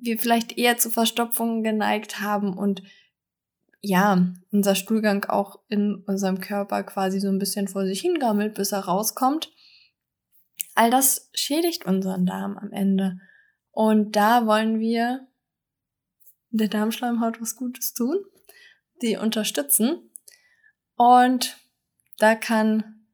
wir 0.00 0.18
vielleicht 0.18 0.56
eher 0.56 0.78
zu 0.78 0.90
Verstopfungen 0.90 1.62
geneigt 1.62 2.20
haben 2.20 2.56
und 2.56 2.82
ja, 3.80 4.26
unser 4.50 4.74
Stuhlgang 4.74 5.24
auch 5.24 5.60
in 5.68 5.96
unserem 6.06 6.40
Körper 6.40 6.82
quasi 6.82 7.20
so 7.20 7.28
ein 7.28 7.38
bisschen 7.38 7.68
vor 7.68 7.84
sich 7.86 8.00
hingammelt, 8.00 8.54
bis 8.54 8.72
er 8.72 8.80
rauskommt. 8.80 9.52
All 10.74 10.90
das 10.90 11.30
schädigt 11.32 11.86
unseren 11.86 12.26
Darm 12.26 12.56
am 12.56 12.72
Ende. 12.72 13.20
Und 13.70 14.16
da 14.16 14.46
wollen 14.46 14.80
wir 14.80 15.27
der 16.50 16.68
Darmschleimhaut 16.68 17.40
was 17.40 17.56
Gutes 17.56 17.94
tun, 17.94 18.18
die 19.02 19.16
unterstützen. 19.16 20.10
Und 20.96 21.56
da 22.18 22.34
kann 22.34 23.06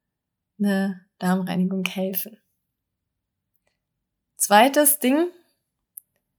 eine 0.58 1.06
Darmreinigung 1.18 1.84
helfen. 1.84 2.38
Zweites 4.36 4.98
Ding, 4.98 5.28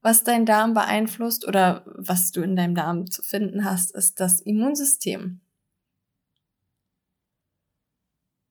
was 0.01 0.23
dein 0.23 0.45
Darm 0.45 0.73
beeinflusst 0.73 1.47
oder 1.47 1.83
was 1.85 2.31
du 2.31 2.41
in 2.41 2.55
deinem 2.55 2.75
Darm 2.75 3.09
zu 3.09 3.23
finden 3.23 3.65
hast, 3.65 3.91
ist 3.95 4.19
das 4.19 4.41
Immunsystem. 4.41 5.41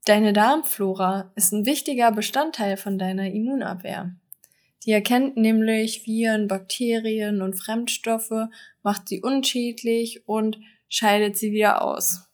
Deine 0.04 0.32
Darmflora 0.32 1.32
ist 1.34 1.52
ein 1.52 1.64
wichtiger 1.64 2.12
Bestandteil 2.12 2.76
von 2.76 2.98
deiner 2.98 3.30
Immunabwehr. 3.30 4.14
Die 4.84 4.92
erkennt 4.92 5.36
nämlich 5.36 6.06
Viren, 6.06 6.48
Bakterien 6.48 7.40
und 7.42 7.54
Fremdstoffe, 7.54 8.48
macht 8.82 9.08
sie 9.08 9.22
unschädlich 9.22 10.28
und 10.28 10.58
scheidet 10.88 11.36
sie 11.36 11.52
wieder 11.52 11.82
aus. 11.82 12.28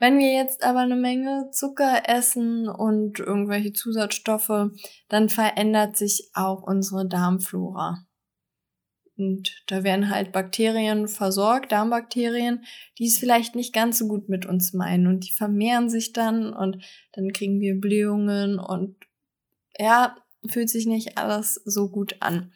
Wenn 0.00 0.18
wir 0.18 0.32
jetzt 0.32 0.62
aber 0.62 0.80
eine 0.80 0.96
Menge 0.96 1.50
Zucker 1.52 2.02
essen 2.06 2.68
und 2.68 3.18
irgendwelche 3.18 3.72
Zusatzstoffe, 3.72 4.70
dann 5.08 5.28
verändert 5.28 5.96
sich 5.96 6.30
auch 6.34 6.62
unsere 6.62 7.08
Darmflora. 7.08 8.04
Und 9.16 9.64
da 9.66 9.82
werden 9.82 10.10
halt 10.10 10.30
Bakterien 10.30 11.08
versorgt, 11.08 11.72
Darmbakterien, 11.72 12.64
die 12.98 13.06
es 13.06 13.18
vielleicht 13.18 13.56
nicht 13.56 13.74
ganz 13.74 13.98
so 13.98 14.06
gut 14.06 14.28
mit 14.28 14.46
uns 14.46 14.72
meinen. 14.72 15.08
Und 15.08 15.26
die 15.26 15.32
vermehren 15.32 15.90
sich 15.90 16.12
dann 16.12 16.52
und 16.52 16.84
dann 17.12 17.32
kriegen 17.32 17.60
wir 17.60 17.80
Blähungen 17.80 18.60
und 18.60 18.96
ja, 19.76 20.16
fühlt 20.48 20.70
sich 20.70 20.86
nicht 20.86 21.18
alles 21.18 21.54
so 21.64 21.88
gut 21.88 22.16
an. 22.20 22.52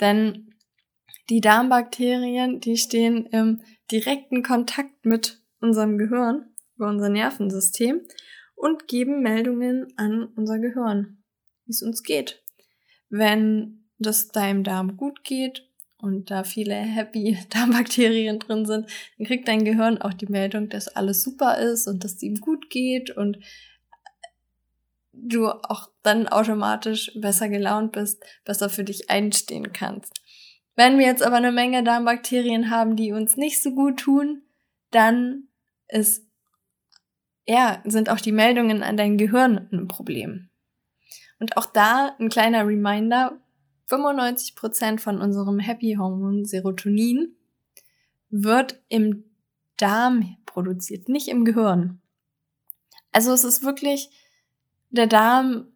Denn 0.00 0.54
die 1.28 1.40
Darmbakterien, 1.40 2.60
die 2.60 2.76
stehen 2.76 3.26
im 3.26 3.62
direkten 3.90 4.42
Kontakt 4.42 5.04
mit 5.04 5.42
unserem 5.60 5.98
Gehirn, 5.98 6.46
über 6.76 6.88
unser 6.88 7.08
Nervensystem 7.08 8.02
und 8.54 8.88
geben 8.88 9.22
Meldungen 9.22 9.92
an 9.96 10.28
unser 10.36 10.58
Gehirn, 10.58 11.18
wie 11.64 11.70
es 11.70 11.82
uns 11.82 12.02
geht. 12.02 12.42
Wenn 13.08 13.84
das 13.98 14.28
deinem 14.28 14.64
Darm 14.64 14.96
gut 14.96 15.24
geht 15.24 15.68
und 15.98 16.30
da 16.30 16.44
viele 16.44 16.74
happy 16.74 17.38
Darmbakterien 17.50 18.38
drin 18.38 18.66
sind, 18.66 18.88
dann 19.18 19.26
kriegt 19.26 19.48
dein 19.48 19.64
Gehirn 19.64 19.98
auch 19.98 20.14
die 20.14 20.26
Meldung, 20.26 20.68
dass 20.68 20.88
alles 20.88 21.22
super 21.22 21.58
ist 21.58 21.86
und 21.86 22.04
dass 22.04 22.14
es 22.14 22.22
ihm 22.22 22.40
gut 22.40 22.70
geht 22.70 23.10
und 23.10 23.38
du 25.16 25.48
auch 25.48 25.90
dann 26.02 26.28
automatisch 26.28 27.12
besser 27.16 27.48
gelaunt 27.48 27.92
bist, 27.92 28.22
besser 28.44 28.68
für 28.68 28.84
dich 28.84 29.10
einstehen 29.10 29.72
kannst. 29.72 30.12
Wenn 30.74 30.98
wir 30.98 31.06
jetzt 31.06 31.22
aber 31.22 31.36
eine 31.36 31.52
Menge 31.52 31.82
Darmbakterien 31.82 32.70
haben, 32.70 32.96
die 32.96 33.12
uns 33.12 33.36
nicht 33.36 33.62
so 33.62 33.74
gut 33.74 33.98
tun, 33.98 34.42
dann 34.90 35.48
ist, 35.88 36.26
ja, 37.46 37.82
sind 37.84 38.10
auch 38.10 38.20
die 38.20 38.32
Meldungen 38.32 38.82
an 38.82 38.96
dein 38.96 39.16
Gehirn 39.16 39.68
ein 39.72 39.88
Problem. 39.88 40.50
Und 41.38 41.56
auch 41.56 41.66
da 41.66 42.14
ein 42.18 42.28
kleiner 42.28 42.66
Reminder, 42.66 43.38
95% 43.88 45.00
von 45.00 45.20
unserem 45.20 45.58
Happy-Hormon 45.58 46.44
Serotonin 46.44 47.36
wird 48.30 48.80
im 48.88 49.24
Darm 49.76 50.36
produziert, 50.44 51.08
nicht 51.08 51.28
im 51.28 51.44
Gehirn. 51.44 52.00
Also 53.12 53.32
es 53.32 53.44
ist 53.44 53.62
wirklich, 53.62 54.10
der 54.90 55.06
Darm, 55.06 55.72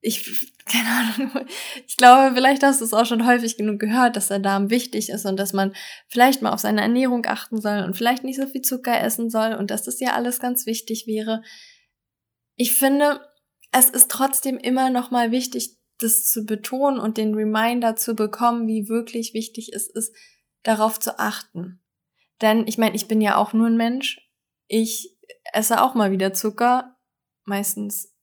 ich, 0.00 0.52
keine 0.66 0.88
Ahnung, 0.88 1.46
ich 1.86 1.96
glaube, 1.96 2.34
vielleicht 2.34 2.62
hast 2.62 2.80
du 2.80 2.84
es 2.84 2.92
auch 2.92 3.06
schon 3.06 3.26
häufig 3.26 3.56
genug 3.56 3.80
gehört, 3.80 4.16
dass 4.16 4.28
der 4.28 4.38
Darm 4.38 4.70
wichtig 4.70 5.08
ist 5.08 5.24
und 5.24 5.38
dass 5.38 5.52
man 5.52 5.74
vielleicht 6.08 6.42
mal 6.42 6.52
auf 6.52 6.60
seine 6.60 6.82
Ernährung 6.82 7.24
achten 7.26 7.60
soll 7.60 7.82
und 7.84 7.96
vielleicht 7.96 8.24
nicht 8.24 8.36
so 8.36 8.46
viel 8.46 8.62
Zucker 8.62 9.00
essen 9.00 9.30
soll 9.30 9.54
und 9.54 9.70
dass 9.70 9.82
das 9.82 10.00
ja 10.00 10.12
alles 10.12 10.40
ganz 10.40 10.66
wichtig 10.66 11.06
wäre. 11.06 11.42
Ich 12.56 12.74
finde, 12.74 13.20
es 13.72 13.90
ist 13.90 14.10
trotzdem 14.10 14.58
immer 14.58 14.90
noch 14.90 15.10
mal 15.10 15.30
wichtig, 15.30 15.76
das 15.98 16.28
zu 16.30 16.44
betonen 16.44 16.98
und 16.98 17.16
den 17.16 17.34
Reminder 17.34 17.96
zu 17.96 18.14
bekommen, 18.14 18.66
wie 18.66 18.88
wirklich 18.88 19.34
wichtig 19.34 19.72
es 19.72 19.88
ist, 19.88 20.14
darauf 20.62 21.00
zu 21.00 21.18
achten. 21.18 21.80
Denn 22.40 22.66
ich 22.66 22.78
meine, 22.78 22.94
ich 22.96 23.08
bin 23.08 23.20
ja 23.20 23.36
auch 23.36 23.52
nur 23.52 23.68
ein 23.68 23.76
Mensch. 23.76 24.20
Ich 24.66 25.16
esse 25.52 25.82
auch 25.82 25.94
mal 25.94 26.10
wieder 26.10 26.32
Zucker, 26.32 26.93
meistens 27.44 28.14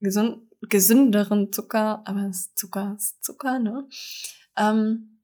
gesund, 0.00 0.42
gesünderen 0.68 1.52
Zucker, 1.52 2.02
aber 2.06 2.30
Zucker 2.54 2.94
ist 2.96 3.24
Zucker, 3.24 3.58
ne? 3.58 3.88
Ähm, 4.56 5.20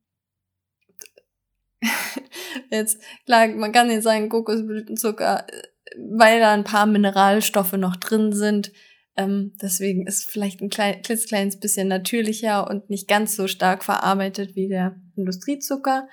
jetzt, 2.71 3.01
klar, 3.25 3.49
man 3.49 3.73
kann 3.73 3.91
jetzt 3.91 4.05
sagen, 4.05 4.29
Kokosblütenzucker, 4.29 5.47
weil 5.97 6.41
da 6.41 6.53
ein 6.53 6.65
paar 6.65 6.87
Mineralstoffe 6.87 7.73
noch 7.73 7.97
drin 7.97 8.33
sind, 8.33 8.73
ähm, 9.17 9.53
deswegen 9.61 10.07
ist 10.07 10.31
vielleicht 10.31 10.61
ein 10.61 10.71
klein, 10.71 11.03
klitzekleines 11.03 11.61
bisschen 11.61 11.89
natürlicher 11.89 12.69
und 12.69 12.89
nicht 12.91 13.09
ganz 13.09 13.37
so 13.37 13.49
stark 13.49 13.85
verarbeitet 13.85 14.55
wie 14.55 14.69
der 14.69 15.01
Industriezucker. 15.17 16.09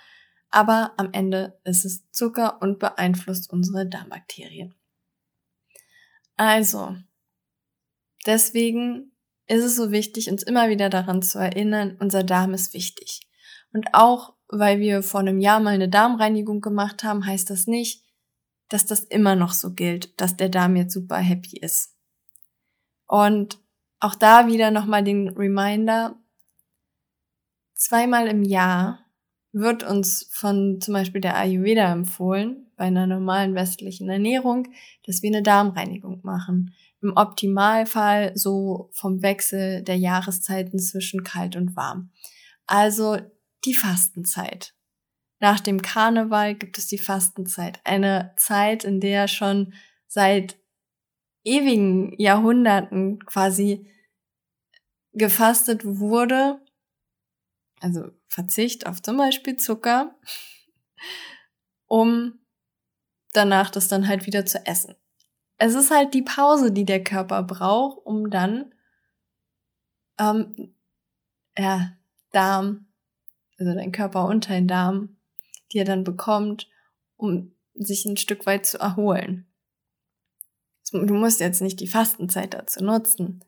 Aber 0.49 0.93
am 0.97 1.09
Ende 1.13 1.59
ist 1.63 1.85
es 1.85 2.09
Zucker 2.11 2.61
und 2.61 2.79
beeinflusst 2.79 3.51
unsere 3.51 3.87
Darmbakterien. 3.87 4.73
Also, 6.35 6.95
deswegen 8.27 9.11
ist 9.47 9.63
es 9.63 9.75
so 9.75 9.91
wichtig, 9.91 10.29
uns 10.29 10.43
immer 10.43 10.69
wieder 10.69 10.89
daran 10.89 11.21
zu 11.21 11.39
erinnern, 11.39 11.97
unser 11.99 12.23
Darm 12.23 12.53
ist 12.53 12.73
wichtig. 12.73 13.21
Und 13.73 13.87
auch 13.93 14.33
weil 14.49 14.79
wir 14.79 15.03
vor 15.03 15.19
einem 15.19 15.39
Jahr 15.39 15.59
mal 15.59 15.73
eine 15.73 15.89
Darmreinigung 15.89 16.61
gemacht 16.61 17.03
haben, 17.03 17.25
heißt 17.25 17.49
das 17.49 17.67
nicht, 17.67 18.05
dass 18.69 18.85
das 18.85 19.03
immer 19.03 19.35
noch 19.35 19.51
so 19.53 19.73
gilt, 19.73 20.19
dass 20.19 20.37
der 20.37 20.49
Darm 20.49 20.75
jetzt 20.75 20.93
super 20.93 21.17
happy 21.17 21.57
ist. 21.57 21.95
Und 23.05 23.59
auch 23.99 24.15
da 24.15 24.47
wieder 24.47 24.71
nochmal 24.71 25.03
den 25.03 25.29
Reminder, 25.29 26.17
zweimal 27.75 28.27
im 28.27 28.43
Jahr 28.43 28.99
wird 29.53 29.83
uns 29.83 30.27
von 30.31 30.79
zum 30.81 30.93
Beispiel 30.93 31.21
der 31.21 31.37
Ayurveda 31.37 31.91
empfohlen, 31.91 32.67
bei 32.75 32.85
einer 32.85 33.07
normalen 33.07 33.55
westlichen 33.55 34.09
Ernährung, 34.09 34.67
dass 35.05 35.23
wir 35.23 35.29
eine 35.29 35.41
Darmreinigung 35.41 36.19
machen. 36.23 36.73
Im 37.01 37.13
Optimalfall 37.15 38.31
so 38.35 38.89
vom 38.93 39.21
Wechsel 39.21 39.83
der 39.83 39.97
Jahreszeiten 39.97 40.79
zwischen 40.79 41.23
kalt 41.23 41.55
und 41.55 41.75
warm. 41.75 42.11
Also 42.65 43.17
die 43.65 43.73
Fastenzeit. 43.73 44.73
Nach 45.39 45.59
dem 45.59 45.81
Karneval 45.81 46.55
gibt 46.55 46.77
es 46.77 46.87
die 46.87 46.97
Fastenzeit. 46.97 47.79
Eine 47.83 48.33
Zeit, 48.37 48.83
in 48.83 48.99
der 48.99 49.27
schon 49.27 49.73
seit 50.07 50.57
ewigen 51.43 52.19
Jahrhunderten 52.19 53.23
quasi 53.25 53.89
gefastet 55.13 55.81
wurde, 55.85 56.59
also 57.79 58.09
Verzicht 58.27 58.85
auf 58.85 59.01
zum 59.01 59.17
Beispiel 59.17 59.57
Zucker, 59.57 60.15
um 61.85 62.39
danach 63.33 63.69
das 63.69 63.87
dann 63.87 64.07
halt 64.07 64.25
wieder 64.25 64.45
zu 64.45 64.65
essen. 64.65 64.95
Es 65.57 65.73
ist 65.73 65.91
halt 65.91 66.13
die 66.13 66.21
Pause, 66.21 66.71
die 66.71 66.85
der 66.85 67.03
Körper 67.03 67.43
braucht, 67.43 68.05
um 68.05 68.29
dann 68.29 68.73
ähm, 70.19 70.73
ja, 71.57 71.93
Darm, 72.31 72.85
also 73.57 73.73
dein 73.73 73.91
Körper 73.91 74.25
unter 74.25 74.53
den 74.53 74.67
Darm, 74.67 75.17
die 75.71 75.79
er 75.79 75.85
dann 75.85 76.03
bekommt, 76.03 76.69
um 77.15 77.53
sich 77.73 78.05
ein 78.05 78.17
Stück 78.17 78.45
weit 78.45 78.65
zu 78.65 78.79
erholen. 78.79 79.45
Du 80.91 81.13
musst 81.13 81.39
jetzt 81.39 81.61
nicht 81.61 81.79
die 81.79 81.87
Fastenzeit 81.87 82.53
dazu 82.53 82.83
nutzen. 82.83 83.43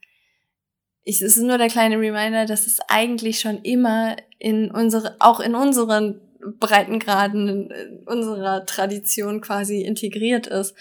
Ich, 1.03 1.21
es 1.21 1.37
ist 1.37 1.43
nur 1.43 1.57
der 1.57 1.69
kleine 1.69 1.97
Reminder, 1.97 2.45
dass 2.45 2.67
es 2.67 2.79
eigentlich 2.87 3.39
schon 3.39 3.61
immer 3.61 4.17
in 4.37 4.69
unsere, 4.71 5.15
auch 5.19 5.39
in 5.39 5.55
unseren 5.55 6.21
Breitengraden, 6.59 7.69
in 7.71 8.03
unserer 8.05 8.65
Tradition 8.65 9.41
quasi 9.41 9.81
integriert 9.81 10.47
ist. 10.47 10.75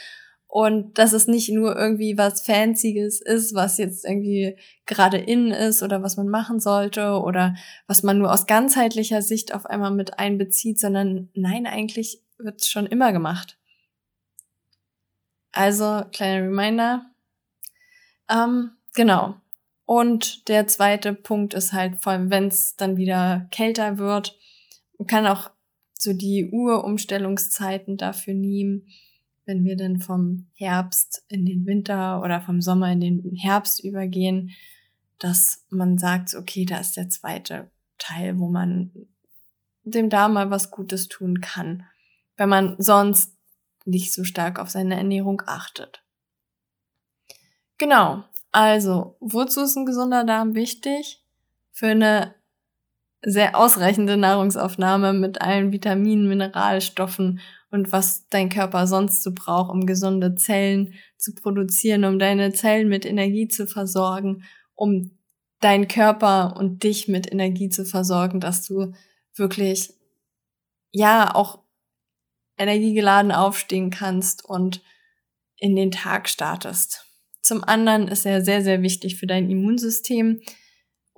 Und 0.50 0.96
dass 0.96 1.12
es 1.12 1.26
nicht 1.26 1.50
nur 1.50 1.76
irgendwie 1.76 2.16
was 2.16 2.40
Fancyes 2.40 3.20
ist, 3.20 3.54
was 3.54 3.76
jetzt 3.76 4.06
irgendwie 4.06 4.56
gerade 4.86 5.18
in 5.18 5.50
ist 5.50 5.82
oder 5.82 6.02
was 6.02 6.16
man 6.16 6.28
machen 6.28 6.58
sollte 6.58 7.20
oder 7.20 7.54
was 7.86 8.02
man 8.02 8.16
nur 8.18 8.32
aus 8.32 8.46
ganzheitlicher 8.46 9.20
Sicht 9.20 9.54
auf 9.54 9.66
einmal 9.66 9.90
mit 9.90 10.18
einbezieht, 10.18 10.80
sondern 10.80 11.28
nein, 11.34 11.66
eigentlich 11.66 12.22
wird 12.38 12.64
schon 12.64 12.86
immer 12.86 13.12
gemacht. 13.12 13.58
Also, 15.52 16.04
kleiner 16.12 16.46
Reminder. 16.46 17.10
Ähm, 18.30 18.70
genau. 18.94 19.34
Und 19.84 20.48
der 20.48 20.66
zweite 20.66 21.12
Punkt 21.14 21.52
ist 21.52 21.72
halt, 21.74 21.96
vor 22.02 22.12
allem 22.12 22.30
wenn 22.30 22.48
es 22.48 22.76
dann 22.76 22.96
wieder 22.96 23.48
kälter 23.50 23.98
wird, 23.98 24.38
man 24.98 25.06
kann 25.06 25.26
auch 25.26 25.50
so 25.98 26.12
die 26.12 26.50
Urumstellungszeiten 26.50 27.96
dafür 27.96 28.34
nehmen, 28.34 28.86
wenn 29.48 29.64
wir 29.64 29.78
dann 29.78 29.98
vom 29.98 30.46
Herbst 30.52 31.24
in 31.28 31.46
den 31.46 31.64
Winter 31.64 32.20
oder 32.22 32.42
vom 32.42 32.60
Sommer 32.60 32.92
in 32.92 33.00
den 33.00 33.34
Herbst 33.34 33.82
übergehen, 33.82 34.50
dass 35.18 35.64
man 35.70 35.96
sagt, 35.96 36.34
okay, 36.34 36.66
da 36.66 36.78
ist 36.78 36.98
der 36.98 37.08
zweite 37.08 37.70
Teil, 37.96 38.38
wo 38.38 38.48
man 38.50 38.92
dem 39.84 40.10
Darm 40.10 40.34
mal 40.34 40.50
was 40.50 40.70
Gutes 40.70 41.08
tun 41.08 41.40
kann. 41.40 41.86
Wenn 42.36 42.50
man 42.50 42.76
sonst 42.78 43.34
nicht 43.86 44.12
so 44.12 44.22
stark 44.22 44.58
auf 44.58 44.68
seine 44.68 44.96
Ernährung 44.96 45.42
achtet. 45.46 46.04
Genau, 47.78 48.24
also 48.52 49.16
wozu 49.18 49.62
ist 49.62 49.76
ein 49.76 49.86
gesunder 49.86 50.24
Darm 50.24 50.54
wichtig? 50.54 51.24
Für 51.72 51.88
eine 51.88 52.34
sehr 53.22 53.56
ausreichende 53.56 54.16
Nahrungsaufnahme 54.16 55.12
mit 55.12 55.40
allen 55.40 55.72
Vitaminen, 55.72 56.28
Mineralstoffen 56.28 57.40
und 57.70 57.92
was 57.92 58.28
dein 58.28 58.48
Körper 58.48 58.86
sonst 58.86 59.22
so 59.22 59.32
braucht, 59.34 59.70
um 59.70 59.86
gesunde 59.86 60.34
Zellen 60.36 60.94
zu 61.16 61.34
produzieren, 61.34 62.04
um 62.04 62.18
deine 62.18 62.52
Zellen 62.52 62.88
mit 62.88 63.04
Energie 63.04 63.48
zu 63.48 63.66
versorgen, 63.66 64.44
um 64.74 65.18
deinen 65.60 65.88
Körper 65.88 66.56
und 66.56 66.84
dich 66.84 67.08
mit 67.08 67.30
Energie 67.30 67.68
zu 67.68 67.84
versorgen, 67.84 68.40
dass 68.40 68.66
du 68.66 68.92
wirklich 69.34 69.92
ja 70.92 71.34
auch 71.34 71.60
energiegeladen 72.56 73.32
aufstehen 73.32 73.90
kannst 73.90 74.44
und 74.44 74.82
in 75.56 75.76
den 75.76 75.90
Tag 75.90 76.28
startest. 76.28 77.04
Zum 77.42 77.64
anderen 77.64 78.08
ist 78.08 78.26
er 78.26 78.44
sehr, 78.44 78.62
sehr 78.62 78.82
wichtig 78.82 79.16
für 79.16 79.26
dein 79.26 79.50
Immunsystem, 79.50 80.40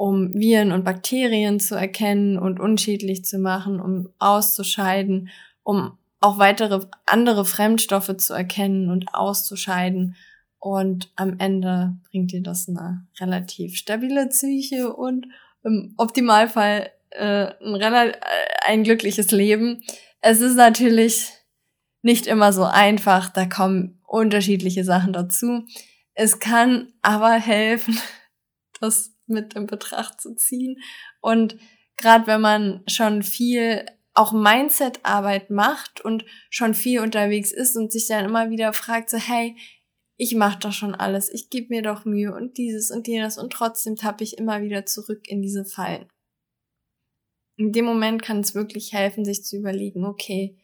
um 0.00 0.32
Viren 0.32 0.72
und 0.72 0.82
Bakterien 0.82 1.60
zu 1.60 1.74
erkennen 1.74 2.38
und 2.38 2.58
unschädlich 2.58 3.22
zu 3.26 3.38
machen, 3.38 3.82
um 3.82 4.08
auszuscheiden, 4.18 5.28
um 5.62 5.98
auch 6.20 6.38
weitere 6.38 6.86
andere 7.04 7.44
Fremdstoffe 7.44 8.16
zu 8.16 8.32
erkennen 8.32 8.88
und 8.88 9.14
auszuscheiden. 9.14 10.16
Und 10.58 11.12
am 11.16 11.38
Ende 11.38 11.98
bringt 12.10 12.32
dir 12.32 12.42
das 12.42 12.66
eine 12.66 13.06
relativ 13.20 13.76
stabile 13.76 14.26
Psyche 14.28 14.90
und 14.90 15.26
im 15.64 15.92
Optimalfall 15.98 16.90
äh, 17.10 17.48
ein, 17.60 17.74
äh, 17.82 18.12
ein 18.66 18.84
glückliches 18.84 19.32
Leben. 19.32 19.82
Es 20.22 20.40
ist 20.40 20.54
natürlich 20.54 21.28
nicht 22.00 22.26
immer 22.26 22.54
so 22.54 22.64
einfach, 22.64 23.28
da 23.28 23.44
kommen 23.44 24.00
unterschiedliche 24.06 24.82
Sachen 24.82 25.12
dazu. 25.12 25.66
Es 26.14 26.38
kann 26.38 26.90
aber 27.02 27.32
helfen, 27.34 27.98
das 28.80 29.12
mit 29.30 29.54
in 29.54 29.66
Betracht 29.66 30.20
zu 30.20 30.34
ziehen. 30.34 30.80
Und 31.20 31.56
gerade 31.96 32.26
wenn 32.26 32.40
man 32.40 32.82
schon 32.86 33.22
viel 33.22 33.86
auch 34.14 34.32
Mindset-Arbeit 34.32 35.50
macht 35.50 36.00
und 36.00 36.24
schon 36.50 36.74
viel 36.74 37.00
unterwegs 37.00 37.52
ist 37.52 37.76
und 37.76 37.92
sich 37.92 38.06
dann 38.08 38.24
immer 38.24 38.50
wieder 38.50 38.72
fragt, 38.72 39.08
so, 39.10 39.16
hey, 39.16 39.56
ich 40.16 40.34
mache 40.34 40.58
doch 40.58 40.72
schon 40.72 40.94
alles, 40.94 41.32
ich 41.32 41.48
gebe 41.48 41.68
mir 41.70 41.82
doch 41.82 42.04
Mühe 42.04 42.34
und 42.34 42.58
dieses 42.58 42.90
und 42.90 43.08
jenes 43.08 43.38
und 43.38 43.52
trotzdem 43.52 43.96
tappe 43.96 44.22
ich 44.22 44.36
immer 44.36 44.60
wieder 44.60 44.84
zurück 44.84 45.26
in 45.28 45.40
diese 45.40 45.64
Fallen. 45.64 46.08
In 47.56 47.72
dem 47.72 47.86
Moment 47.86 48.22
kann 48.22 48.40
es 48.40 48.54
wirklich 48.54 48.92
helfen, 48.92 49.24
sich 49.24 49.44
zu 49.44 49.56
überlegen, 49.56 50.04
okay, 50.04 50.58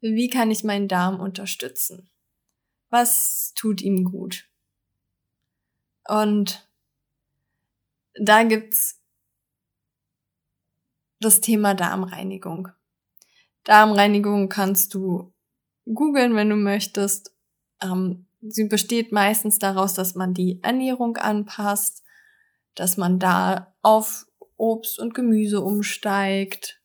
wie 0.00 0.28
kann 0.28 0.50
ich 0.50 0.64
meinen 0.64 0.88
Darm 0.88 1.20
unterstützen? 1.20 2.10
Was 2.90 3.52
tut 3.54 3.80
ihm 3.80 4.04
gut? 4.04 4.48
Und 6.08 6.65
da 8.20 8.42
gibt's 8.42 9.00
das 11.20 11.40
Thema 11.40 11.74
Darmreinigung. 11.74 12.68
Darmreinigung 13.64 14.48
kannst 14.48 14.94
du 14.94 15.32
googeln, 15.86 16.36
wenn 16.36 16.50
du 16.50 16.56
möchtest. 16.56 17.34
Ähm, 17.82 18.26
sie 18.40 18.64
besteht 18.64 19.12
meistens 19.12 19.58
daraus, 19.58 19.94
dass 19.94 20.14
man 20.14 20.34
die 20.34 20.60
Ernährung 20.62 21.16
anpasst, 21.16 22.04
dass 22.74 22.96
man 22.96 23.18
da 23.18 23.74
auf 23.82 24.26
Obst 24.56 24.98
und 24.98 25.14
Gemüse 25.14 25.60
umsteigt, 25.60 26.80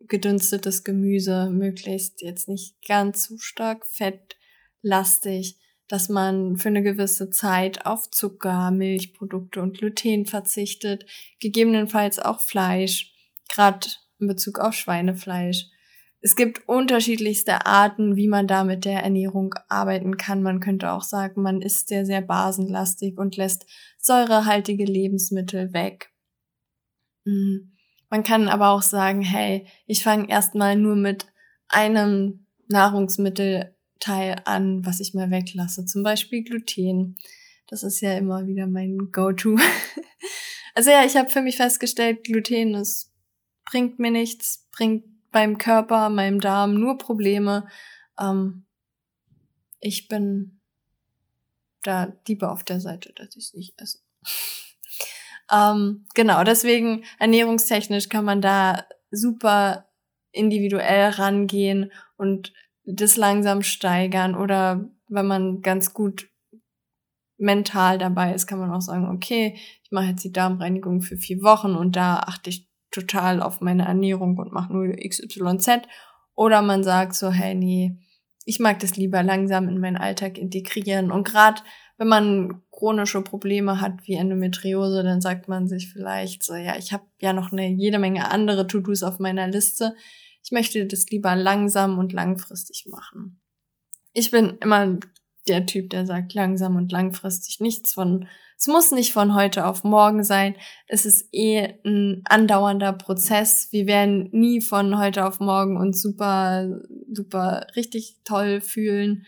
gedünstetes 0.00 0.84
Gemüse, 0.84 1.50
möglichst 1.50 2.22
jetzt 2.22 2.48
nicht 2.48 2.76
ganz 2.86 3.24
zu 3.24 3.38
stark 3.38 3.84
fettlastig, 3.86 5.58
dass 5.88 6.08
man 6.08 6.56
für 6.56 6.68
eine 6.68 6.82
gewisse 6.82 7.30
Zeit 7.30 7.86
auf 7.86 8.10
Zucker, 8.10 8.70
Milchprodukte 8.70 9.62
und 9.62 9.78
Gluten 9.78 10.26
verzichtet, 10.26 11.06
gegebenenfalls 11.40 12.18
auch 12.18 12.40
Fleisch, 12.40 13.14
gerade 13.48 13.88
in 14.18 14.28
Bezug 14.28 14.58
auf 14.58 14.74
Schweinefleisch. 14.74 15.66
Es 16.20 16.34
gibt 16.34 16.68
unterschiedlichste 16.68 17.64
Arten, 17.66 18.16
wie 18.16 18.26
man 18.26 18.48
da 18.48 18.64
mit 18.64 18.84
der 18.84 19.02
Ernährung 19.02 19.54
arbeiten 19.68 20.16
kann. 20.16 20.42
Man 20.42 20.60
könnte 20.60 20.90
auch 20.90 21.02
sagen, 21.02 21.42
man 21.42 21.62
isst 21.62 21.88
sehr, 21.88 22.04
sehr 22.04 22.22
basenlastig 22.22 23.16
und 23.18 23.36
lässt 23.36 23.66
säurehaltige 23.98 24.84
Lebensmittel 24.84 25.72
weg. 25.72 26.10
Mhm. 27.24 27.72
Man 28.10 28.22
kann 28.24 28.48
aber 28.48 28.70
auch 28.70 28.82
sagen, 28.82 29.22
hey, 29.22 29.66
ich 29.86 30.02
fange 30.02 30.28
erstmal 30.28 30.76
nur 30.76 30.96
mit 30.96 31.26
einem 31.68 32.46
Nahrungsmittelteil 33.98 34.42
an, 34.44 34.84
was 34.84 35.00
ich 35.00 35.14
mal 35.14 35.30
weglasse. 35.30 35.84
Zum 35.86 36.02
Beispiel 36.02 36.44
Gluten. 36.44 37.16
Das 37.66 37.82
ist 37.82 38.00
ja 38.00 38.16
immer 38.16 38.46
wieder 38.46 38.66
mein 38.66 39.10
Go-To. 39.12 39.56
also 40.74 40.90
ja, 40.90 41.04
ich 41.04 41.16
habe 41.16 41.28
für 41.28 41.42
mich 41.42 41.56
festgestellt, 41.56 42.24
Gluten 42.24 42.74
ist, 42.74 43.12
bringt 43.64 43.98
mir 43.98 44.10
nichts, 44.10 44.66
bringt 44.72 45.04
beim 45.30 45.58
Körper, 45.58 46.08
meinem 46.08 46.40
Darm 46.40 46.74
nur 46.74 46.96
Probleme. 46.96 47.68
Ähm, 48.18 48.64
ich 49.80 50.08
bin 50.08 50.60
da 51.82 52.12
lieber 52.26 52.52
auf 52.52 52.64
der 52.64 52.80
Seite, 52.80 53.12
dass 53.14 53.36
ich 53.36 53.44
es 53.44 53.54
nicht 53.54 53.80
esse. 53.80 53.98
Ähm, 55.50 56.04
genau, 56.12 56.44
deswegen 56.44 57.06
ernährungstechnisch 57.18 58.10
kann 58.10 58.22
man 58.26 58.42
da 58.42 58.84
super 59.10 59.88
individuell 60.30 61.08
rangehen 61.08 61.90
und 62.18 62.52
das 62.94 63.16
langsam 63.16 63.62
steigern 63.62 64.34
oder 64.34 64.88
wenn 65.08 65.26
man 65.26 65.62
ganz 65.62 65.92
gut 65.92 66.28
mental 67.36 67.98
dabei 67.98 68.34
ist, 68.34 68.46
kann 68.46 68.58
man 68.58 68.72
auch 68.72 68.80
sagen, 68.80 69.08
okay, 69.08 69.56
ich 69.84 69.90
mache 69.90 70.06
jetzt 70.06 70.24
die 70.24 70.32
Darmreinigung 70.32 71.02
für 71.02 71.16
vier 71.16 71.42
Wochen 71.42 71.74
und 71.74 71.96
da 71.96 72.16
achte 72.16 72.50
ich 72.50 72.68
total 72.90 73.42
auf 73.42 73.60
meine 73.60 73.84
Ernährung 73.84 74.36
und 74.38 74.52
mache 74.52 74.72
nur 74.72 74.94
XYZ. 74.96 75.82
Oder 76.34 76.62
man 76.62 76.82
sagt 76.82 77.14
so, 77.14 77.30
hey, 77.30 77.54
nee, 77.54 77.98
ich 78.44 78.60
mag 78.60 78.78
das 78.80 78.96
lieber 78.96 79.22
langsam 79.22 79.68
in 79.68 79.78
meinen 79.78 79.96
Alltag 79.96 80.38
integrieren. 80.38 81.10
Und 81.10 81.26
gerade 81.26 81.62
wenn 81.98 82.08
man 82.08 82.62
chronische 82.70 83.22
Probleme 83.22 83.80
hat 83.80 84.06
wie 84.06 84.14
Endometriose, 84.14 85.02
dann 85.02 85.20
sagt 85.20 85.48
man 85.48 85.68
sich 85.68 85.92
vielleicht 85.92 86.42
so, 86.42 86.54
ja, 86.54 86.76
ich 86.76 86.92
habe 86.92 87.04
ja 87.20 87.32
noch 87.32 87.52
eine 87.52 87.68
jede 87.68 87.98
Menge 87.98 88.30
andere 88.30 88.66
To-Dos 88.66 89.02
auf 89.02 89.18
meiner 89.18 89.48
Liste. 89.48 89.94
Ich 90.42 90.52
möchte 90.52 90.86
das 90.86 91.06
lieber 91.10 91.36
langsam 91.36 91.98
und 91.98 92.12
langfristig 92.12 92.86
machen. 92.86 93.40
Ich 94.12 94.30
bin 94.30 94.56
immer 94.60 94.98
der 95.48 95.66
Typ, 95.66 95.90
der 95.90 96.06
sagt 96.06 96.34
langsam 96.34 96.76
und 96.76 96.92
langfristig 96.92 97.60
nichts 97.60 97.94
von, 97.94 98.28
es 98.56 98.66
muss 98.66 98.90
nicht 98.90 99.12
von 99.12 99.34
heute 99.34 99.66
auf 99.66 99.84
morgen 99.84 100.24
sein. 100.24 100.56
Es 100.86 101.06
ist 101.06 101.28
eh 101.32 101.74
ein 101.84 102.22
andauernder 102.24 102.92
Prozess. 102.92 103.68
Wir 103.70 103.86
werden 103.86 104.28
nie 104.32 104.60
von 104.60 104.98
heute 104.98 105.26
auf 105.26 105.40
morgen 105.40 105.76
uns 105.76 106.02
super, 106.02 106.80
super 107.12 107.66
richtig 107.76 108.16
toll 108.24 108.60
fühlen. 108.60 109.26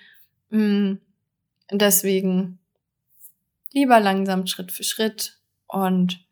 Mm. 0.51 0.95
Deswegen 1.73 2.59
lieber 3.73 4.01
langsam 4.01 4.49
Schritt 4.49 4.73
für 4.73 4.83
Schritt 4.83 5.39
und 5.69 6.27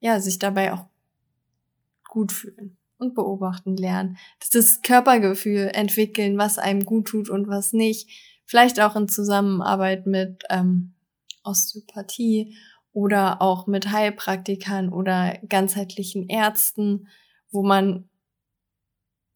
ja, 0.00 0.18
sich 0.18 0.40
dabei 0.40 0.72
auch 0.72 0.86
gut 2.08 2.32
fühlen 2.32 2.76
und 2.98 3.14
beobachten 3.14 3.76
lernen. 3.76 4.16
Das, 4.52 4.82
Körpergefühl 4.82 5.70
entwickeln, 5.72 6.38
was 6.38 6.58
einem 6.58 6.84
gut 6.84 7.08
tut 7.08 7.28
und 7.28 7.48
was 7.48 7.72
nicht. 7.72 8.08
Vielleicht 8.46 8.80
auch 8.80 8.96
in 8.96 9.08
Zusammenarbeit 9.08 10.06
mit 10.06 10.44
ähm, 10.50 10.94
Osteopathie 11.42 12.56
oder 12.92 13.42
auch 13.42 13.66
mit 13.66 13.90
Heilpraktikern 13.90 14.90
oder 14.90 15.38
ganzheitlichen 15.48 16.28
Ärzten, 16.28 17.08
wo 17.50 17.62
man 17.62 18.08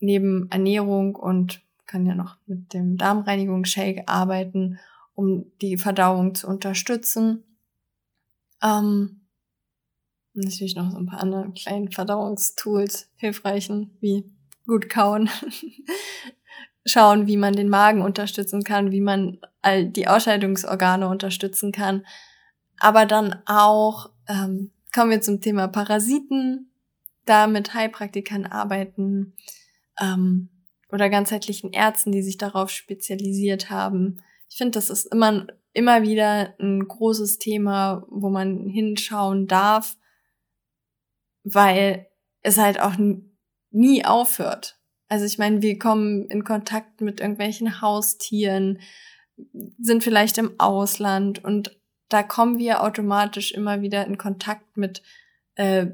neben 0.01 0.49
Ernährung 0.51 1.17
und 1.17 1.63
kann 1.87 2.07
ja 2.07 2.15
noch 2.15 2.37
mit 2.47 2.73
dem 2.73 2.97
Darmreinigungsshake 2.97 4.07
arbeiten 4.07 4.79
um 5.19 5.51
die 5.61 5.77
Verdauung 5.77 6.37
zu 6.37 6.47
unterstützen. 6.47 7.43
Ähm, 8.63 9.18
natürlich 10.41 10.77
noch 10.77 10.91
so 10.91 10.99
ein 10.99 11.07
paar 11.07 11.21
andere 11.21 11.53
kleine 11.53 11.91
Verdauungstools 11.91 13.11
hilfreichen, 13.17 13.97
wie 14.01 14.25
gut 14.67 14.89
kauen. 14.89 15.31
Schauen, 16.87 17.27
wie 17.27 17.37
man 17.37 17.55
den 17.55 17.69
Magen 17.69 18.01
unterstützen 18.01 18.65
kann, 18.65 18.93
wie 18.93 19.01
man 19.01 19.39
all 19.61 19.87
die 19.87 20.09
Ausscheidungsorgane 20.09 21.09
unterstützen 21.09 21.71
kann. 21.71 22.07
Aber 22.79 23.05
dann 23.05 23.37
auch 23.45 24.11
ähm, 24.27 24.71
kommen 24.95 25.11
wir 25.11 25.21
zum 25.21 25.41
Thema 25.41 25.69
Parasiten, 25.69 26.73
da 27.27 27.47
mit 27.47 27.75
Heilpraktikern 27.75 28.47
arbeiten 28.47 29.35
ähm, 30.01 30.49
oder 30.91 31.11
ganzheitlichen 31.11 31.73
Ärzten, 31.73 32.13
die 32.13 32.23
sich 32.23 32.39
darauf 32.39 32.71
spezialisiert 32.71 33.69
haben, 33.69 34.23
ich 34.49 34.57
finde, 34.57 34.73
das 34.73 34.91
ist 34.91 35.07
immer, 35.07 35.47
immer 35.73 36.03
wieder 36.03 36.55
ein 36.59 36.87
großes 36.87 37.39
Thema, 37.39 38.05
wo 38.09 38.31
man 38.31 38.69
hinschauen 38.69 39.47
darf, 39.47 39.97
weil 41.53 42.07
es 42.43 42.59
halt 42.59 42.81
auch 42.81 42.95
nie 43.71 44.05
aufhört. 44.05 44.79
Also 45.09 45.25
ich 45.25 45.39
meine, 45.39 45.63
wir 45.63 45.79
kommen 45.79 46.27
in 46.27 46.45
Kontakt 46.45 47.01
mit 47.01 47.21
irgendwelchen 47.21 47.81
Haustieren, 47.81 48.81
sind 49.79 50.05
vielleicht 50.05 50.39
im 50.39 50.59
Ausland 50.59 51.43
und 51.45 51.79
da 52.09 52.23
kommen 52.23 52.59
wir 52.59 52.83
automatisch 52.83 53.53
immer 53.53 53.83
wieder 53.83 54.07
in 54.07 54.19
Kontakt 54.19 54.77
mit 54.77 55.03
äh, 55.55 55.87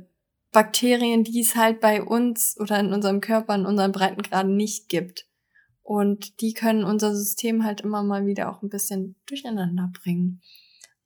Bakterien, 0.53 1.25
die 1.25 1.41
es 1.41 1.57
halt 1.57 1.81
bei 1.81 2.03
uns 2.03 2.57
oder 2.59 2.79
in 2.79 2.93
unserem 2.93 3.21
Körper, 3.21 3.55
in 3.55 3.67
unseren 3.67 3.93
Breitengraden 3.93 4.57
nicht 4.57 4.89
gibt. 4.89 5.27
Und 5.83 6.41
die 6.41 6.55
können 6.55 6.85
unser 6.85 7.15
System 7.15 7.65
halt 7.65 7.83
immer 7.83 8.03
mal 8.03 8.25
wieder 8.25 8.51
auch 8.51 8.63
ein 8.63 8.71
bisschen 8.71 9.17
durcheinander 9.27 9.93
bringen. 10.03 10.41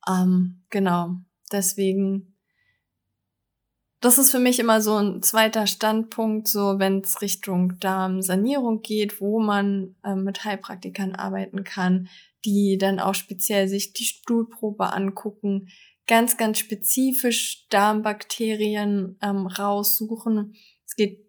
Ähm, 0.07 0.63
genau. 0.71 1.17
Deswegen 1.51 2.38
das 4.01 4.19
ist 4.19 4.31
für 4.31 4.39
mich 4.39 4.61
immer 4.61 4.81
so 4.81 4.97
ein 4.97 5.23
zweiter 5.23 5.67
Standpunkt, 5.67 6.47
so 6.47 6.79
wenn 6.79 7.01
es 7.01 7.21
Richtung 7.21 7.79
Darmsanierung 7.81 8.81
geht, 8.83 9.21
wo 9.21 9.41
man 9.41 9.97
äh, 10.05 10.15
mit 10.15 10.45
Heilpraktikern 10.45 11.17
arbeiten 11.17 11.65
kann, 11.65 12.09
die 12.45 12.79
dann 12.79 13.01
auch 13.01 13.15
speziell 13.15 13.67
sich 13.67 13.93
die 13.93 14.05
Stuhlprobe 14.05 14.93
angucken, 14.93 15.69
ganz, 16.07 16.37
ganz 16.37 16.59
spezifisch 16.59 17.67
Darmbakterien 17.71 19.19
ähm, 19.21 19.47
raussuchen. 19.47 20.55
Es 20.87 20.95
geht, 20.95 21.29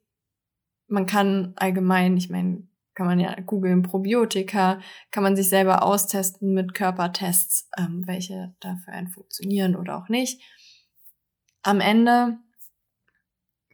man 0.88 1.08
kann 1.08 1.54
allgemein, 1.56 2.18
ich 2.18 2.30
meine, 2.30 2.68
kann 2.94 3.08
man 3.08 3.20
ja 3.20 3.34
googeln, 3.40 3.82
Probiotika, 3.82 4.80
kann 5.10 5.24
man 5.24 5.36
sich 5.36 5.50
selber 5.50 5.84
austesten 5.84 6.54
mit 6.54 6.74
Körpertests, 6.74 7.70
ähm, 7.78 8.04
welche 8.06 8.54
dafür 8.60 8.94
einen 8.94 9.08
funktionieren 9.08 9.76
oder 9.76 9.98
auch 9.98 10.10
nicht. 10.10 10.42
Am 11.64 11.82
Ende 11.82 12.38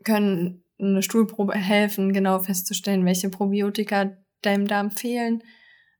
können 0.06 0.64
eine 0.80 1.02
Stuhlprobe 1.02 1.56
helfen, 1.56 2.14
genau 2.14 2.40
festzustellen, 2.40 3.06
welche 3.06 3.30
Probiotika 3.30 4.16
deinem 4.42 4.68
Darm 4.68 4.92
fehlen, 4.92 5.44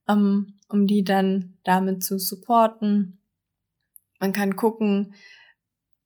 um, 0.08 0.58
um 0.70 0.88
die 0.88 1.04
dann 1.04 1.58
damit 1.64 2.04
zu 2.04 2.18
supporten. 2.20 3.20
Man 4.20 4.34
kann 4.34 4.56
gucken, 4.56 5.14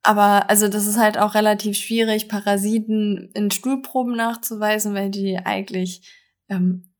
aber 0.02 0.48
also 0.48 0.68
das 0.68 0.86
ist 0.86 0.98
halt 0.98 1.18
auch 1.18 1.34
relativ 1.34 1.76
schwierig, 1.76 2.28
Parasiten 2.28 3.30
in 3.34 3.50
Stuhlproben 3.50 4.16
nachzuweisen, 4.16 4.94
weil 4.94 5.10
die 5.10 5.38
eigentlich, 5.38 6.02
ähm, 6.48 6.90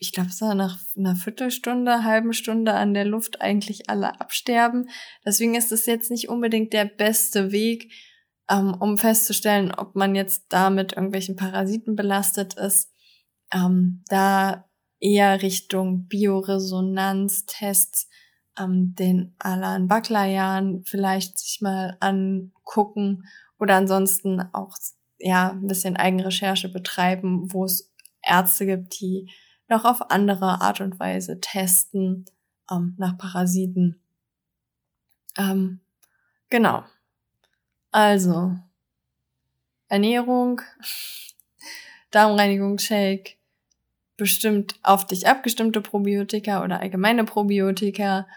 ich 0.00 0.12
glaube, 0.12 0.30
so 0.30 0.52
nach 0.54 0.78
einer 0.96 1.14
Viertelstunde, 1.14 2.04
halben 2.04 2.32
Stunde 2.32 2.74
an 2.74 2.94
der 2.94 3.04
Luft 3.04 3.40
eigentlich 3.40 3.88
alle 3.90 4.20
absterben. 4.20 4.88
Deswegen 5.24 5.54
ist 5.54 5.72
es 5.72 5.86
jetzt 5.86 6.10
nicht 6.10 6.28
unbedingt 6.28 6.72
der 6.72 6.84
beste 6.84 7.52
Weg, 7.52 7.92
ähm, 8.50 8.74
um 8.78 8.98
festzustellen, 8.98 9.72
ob 9.74 9.94
man 9.94 10.14
jetzt 10.14 10.46
da 10.48 10.70
mit 10.70 10.94
irgendwelchen 10.94 11.36
Parasiten 11.36 11.96
belastet 11.96 12.54
ist. 12.54 12.90
Ähm, 13.52 14.02
da 14.08 14.68
eher 15.00 15.42
Richtung 15.42 16.06
Bioresonanztests, 16.08 18.08
ähm, 18.58 18.94
den 18.94 19.34
Alan 19.38 19.88
Baklayan 19.88 20.82
vielleicht 20.84 21.38
sich 21.38 21.60
mal 21.60 21.96
angucken 22.00 23.24
oder 23.58 23.76
ansonsten 23.76 24.42
auch 24.52 24.76
ja 25.18 25.50
ein 25.50 25.66
bisschen 25.66 25.96
Eigenrecherche 25.96 26.68
betreiben, 26.68 27.52
wo 27.52 27.64
es 27.64 27.92
Ärzte 28.22 28.66
gibt, 28.66 29.00
die 29.00 29.30
noch 29.68 29.84
auf 29.84 30.10
andere 30.10 30.60
Art 30.60 30.80
und 30.80 30.98
Weise 30.98 31.40
testen 31.40 32.24
ähm, 32.70 32.94
nach 32.98 33.16
Parasiten. 33.18 34.00
Ähm, 35.36 35.80
genau. 36.50 36.84
Also, 38.00 38.56
Ernährung, 39.88 40.60
Darmreinigungsshake, 42.12 43.38
bestimmt 44.16 44.76
auf 44.84 45.04
dich 45.04 45.26
abgestimmte 45.26 45.80
Probiotika 45.80 46.62
oder 46.62 46.78
allgemeine 46.78 47.24
Probiotika 47.24 48.28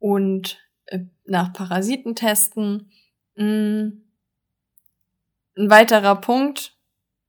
und 0.00 0.58
äh, 0.84 0.98
nach 1.24 1.54
Parasiten 1.54 2.14
testen. 2.14 2.92
Mm. 3.36 4.02
Ein 5.56 5.70
weiterer 5.70 6.16
Punkt, 6.16 6.76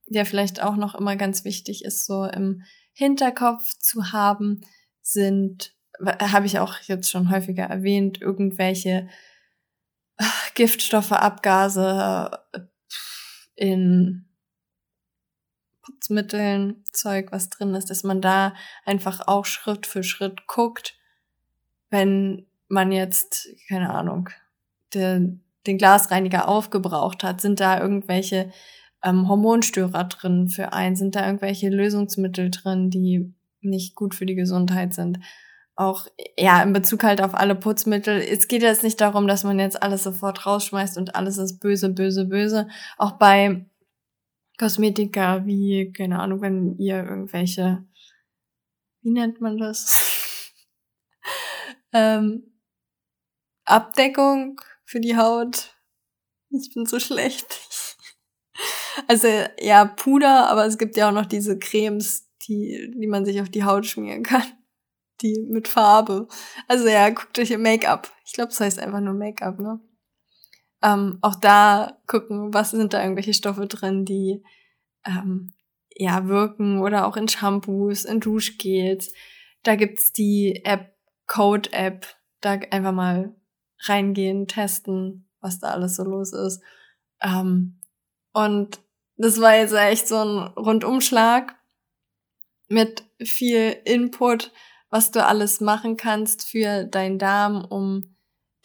der 0.07 0.25
vielleicht 0.25 0.61
auch 0.61 0.75
noch 0.75 0.93
immer 0.93 1.15
ganz 1.15 1.45
wichtig 1.45 1.85
ist, 1.85 2.05
so 2.05 2.25
im 2.25 2.63
Hinterkopf 2.91 3.77
zu 3.77 4.11
haben, 4.11 4.59
sind, 5.01 5.73
habe 6.03 6.47
ich 6.47 6.59
auch 6.59 6.79
jetzt 6.81 7.09
schon 7.09 7.31
häufiger 7.31 7.63
erwähnt, 7.63 8.21
irgendwelche 8.21 9.07
Giftstoffe, 10.55 11.11
Abgase 11.11 12.31
äh, 12.53 12.59
in 13.55 14.25
Putzmitteln, 15.81 16.83
Zeug, 16.91 17.31
was 17.31 17.49
drin 17.49 17.73
ist, 17.75 17.89
dass 17.89 18.03
man 18.03 18.21
da 18.21 18.53
einfach 18.85 19.27
auch 19.27 19.45
Schritt 19.45 19.87
für 19.87 20.03
Schritt 20.03 20.47
guckt, 20.47 20.95
wenn 21.89 22.47
man 22.67 22.91
jetzt, 22.91 23.49
keine 23.67 23.93
Ahnung, 23.93 24.29
den, 24.93 25.43
den 25.67 25.77
Glasreiniger 25.77 26.47
aufgebraucht 26.47 27.23
hat, 27.23 27.41
sind 27.41 27.59
da 27.59 27.79
irgendwelche 27.79 28.51
ähm, 29.03 29.27
Hormonstörer 29.27 30.05
drin 30.05 30.47
für 30.47 30.73
einen, 30.73 30.95
sind 30.95 31.15
da 31.15 31.25
irgendwelche 31.25 31.69
Lösungsmittel 31.69 32.51
drin, 32.51 32.89
die 32.89 33.33
nicht 33.61 33.95
gut 33.95 34.15
für 34.15 34.25
die 34.25 34.35
Gesundheit 34.35 34.93
sind 34.93 35.19
auch 35.81 36.07
ja 36.37 36.61
in 36.61 36.73
Bezug 36.73 37.03
halt 37.03 37.21
auf 37.21 37.33
alle 37.33 37.55
Putzmittel. 37.55 38.21
Es 38.21 38.47
geht 38.47 38.61
jetzt 38.61 38.83
nicht 38.83 39.01
darum, 39.01 39.27
dass 39.27 39.43
man 39.43 39.59
jetzt 39.59 39.81
alles 39.81 40.03
sofort 40.03 40.45
rausschmeißt 40.45 40.97
und 40.97 41.15
alles 41.15 41.37
ist 41.37 41.59
böse, 41.59 41.89
böse, 41.89 42.25
böse. 42.25 42.67
Auch 42.97 43.13
bei 43.13 43.65
Kosmetika 44.57 45.45
wie, 45.45 45.91
keine 45.91 46.19
Ahnung, 46.19 46.41
wenn 46.41 46.77
ihr 46.77 47.03
irgendwelche, 47.03 47.83
wie 49.01 49.11
nennt 49.11 49.41
man 49.41 49.57
das? 49.57 50.53
ähm, 51.93 52.43
Abdeckung 53.65 54.61
für 54.85 54.99
die 54.99 55.17
Haut. 55.17 55.75
Ich 56.49 56.73
bin 56.73 56.85
so 56.85 56.99
schlecht. 56.99 57.59
also 59.07 59.27
ja, 59.59 59.85
Puder, 59.85 60.47
aber 60.47 60.65
es 60.65 60.77
gibt 60.77 60.95
ja 60.95 61.09
auch 61.09 61.13
noch 61.13 61.25
diese 61.25 61.57
Cremes, 61.57 62.29
die, 62.43 62.93
die 62.95 63.07
man 63.07 63.25
sich 63.25 63.41
auf 63.41 63.49
die 63.49 63.63
Haut 63.63 63.85
schmieren 63.85 64.23
kann 64.23 64.43
die 65.21 65.39
mit 65.49 65.67
Farbe. 65.67 66.27
Also 66.67 66.87
ja, 66.87 67.09
guckt 67.09 67.37
euch 67.39 67.51
ihr 67.51 67.57
Make-up. 67.57 68.11
Ich 68.25 68.33
glaube, 68.33 68.49
das 68.49 68.59
heißt 68.59 68.79
einfach 68.79 68.99
nur 68.99 69.13
Make-up, 69.13 69.59
ne? 69.59 69.79
Ähm, 70.83 71.19
auch 71.21 71.35
da 71.35 71.99
gucken, 72.07 72.53
was 72.53 72.71
sind 72.71 72.93
da 72.93 73.01
irgendwelche 73.01 73.33
Stoffe 73.33 73.67
drin, 73.67 74.03
die 74.05 74.43
ähm, 75.05 75.53
ja 75.95 76.27
wirken 76.27 76.81
oder 76.81 77.05
auch 77.05 77.17
in 77.17 77.27
Shampoos, 77.27 78.05
in 78.05 78.19
Duschgels. 78.19 79.13
Da 79.63 79.75
gibt's 79.75 80.11
die 80.11 80.65
App, 80.65 80.95
Code-App. 81.27 82.07
Da 82.41 82.53
einfach 82.71 82.91
mal 82.91 83.35
reingehen, 83.83 84.47
testen, 84.47 85.29
was 85.39 85.59
da 85.59 85.69
alles 85.69 85.95
so 85.95 86.03
los 86.03 86.33
ist. 86.33 86.61
Ähm, 87.21 87.79
und 88.33 88.79
das 89.17 89.39
war 89.39 89.55
jetzt 89.55 89.73
echt 89.73 90.07
so 90.07 90.17
ein 90.17 90.47
Rundumschlag 90.53 91.55
mit 92.67 93.03
viel 93.21 93.77
Input 93.85 94.51
was 94.91 95.09
du 95.09 95.25
alles 95.25 95.61
machen 95.61 95.97
kannst 95.97 96.47
für 96.47 96.83
deinen 96.83 97.17
Darm, 97.17 97.65
um 97.65 98.15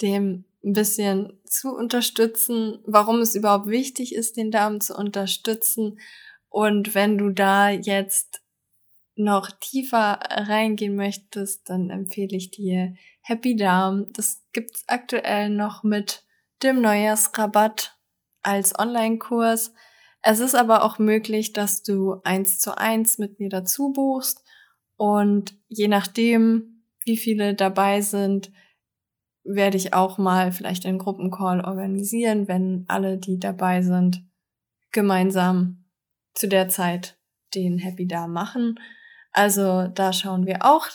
dem 0.02 0.44
ein 0.62 0.72
bisschen 0.72 1.40
zu 1.44 1.74
unterstützen, 1.74 2.80
warum 2.84 3.20
es 3.20 3.36
überhaupt 3.36 3.68
wichtig 3.68 4.14
ist, 4.14 4.36
den 4.36 4.50
Darm 4.50 4.80
zu 4.80 4.94
unterstützen. 4.96 6.00
Und 6.48 6.94
wenn 6.94 7.16
du 7.16 7.30
da 7.30 7.70
jetzt 7.70 8.42
noch 9.14 9.50
tiefer 9.52 10.18
reingehen 10.28 10.96
möchtest, 10.96 11.70
dann 11.70 11.90
empfehle 11.90 12.36
ich 12.36 12.50
dir 12.50 12.94
Happy 13.22 13.54
Darm. 13.54 14.12
Das 14.12 14.42
gibt's 14.52 14.82
aktuell 14.88 15.48
noch 15.48 15.84
mit 15.84 16.24
dem 16.64 16.82
Neujahrsrabatt 16.82 17.96
als 18.42 18.76
Online-Kurs. 18.76 19.72
Es 20.22 20.40
ist 20.40 20.56
aber 20.56 20.82
auch 20.82 20.98
möglich, 20.98 21.52
dass 21.52 21.84
du 21.84 22.20
eins 22.24 22.58
zu 22.58 22.76
eins 22.76 23.18
mit 23.18 23.38
mir 23.38 23.48
dazu 23.48 23.92
buchst 23.92 24.45
und 24.96 25.54
je 25.68 25.88
nachdem, 25.88 26.82
wie 27.04 27.16
viele 27.16 27.54
dabei 27.54 28.00
sind, 28.00 28.50
werde 29.44 29.76
ich 29.76 29.94
auch 29.94 30.18
mal 30.18 30.52
vielleicht 30.52 30.86
einen 30.86 30.98
Gruppencall 30.98 31.60
organisieren, 31.60 32.48
wenn 32.48 32.84
alle, 32.88 33.16
die 33.16 33.38
dabei 33.38 33.82
sind, 33.82 34.24
gemeinsam 34.90 35.84
zu 36.34 36.48
der 36.48 36.68
Zeit 36.68 37.16
den 37.54 37.78
Happy 37.78 38.06
Da 38.06 38.26
machen. 38.26 38.80
Also 39.32 39.86
da 39.88 40.12
schauen 40.12 40.46
wir 40.46 40.64
auch 40.64 40.88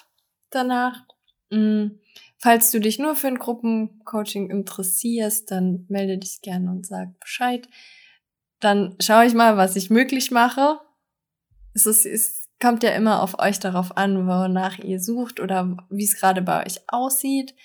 danach. 0.49 1.05
Hm, 1.49 1.99
falls 2.37 2.71
du 2.71 2.79
dich 2.79 2.99
nur 2.99 3.15
für 3.15 3.27
ein 3.27 3.39
Gruppencoaching 3.39 4.49
interessierst, 4.49 5.51
dann 5.51 5.85
melde 5.89 6.17
dich 6.17 6.41
gerne 6.41 6.71
und 6.71 6.85
sag 6.85 7.19
Bescheid. 7.19 7.67
Dann 8.59 8.95
schaue 8.99 9.25
ich 9.25 9.33
mal, 9.33 9.57
was 9.57 9.75
ich 9.75 9.89
möglich 9.89 10.31
mache. 10.31 10.79
Es 11.73 11.85
ist, 11.85 12.05
ist 12.05 12.40
kommt 12.61 12.83
ja 12.83 12.91
immer 12.91 13.21
auf 13.21 13.39
euch 13.39 13.59
darauf 13.59 13.97
an, 13.97 14.27
wonach 14.27 14.79
ihr 14.79 14.99
sucht 14.99 15.39
oder 15.39 15.77
wie 15.89 16.03
es 16.03 16.19
gerade 16.19 16.41
bei 16.41 16.65
euch 16.65 16.79
aussieht. 16.87 17.55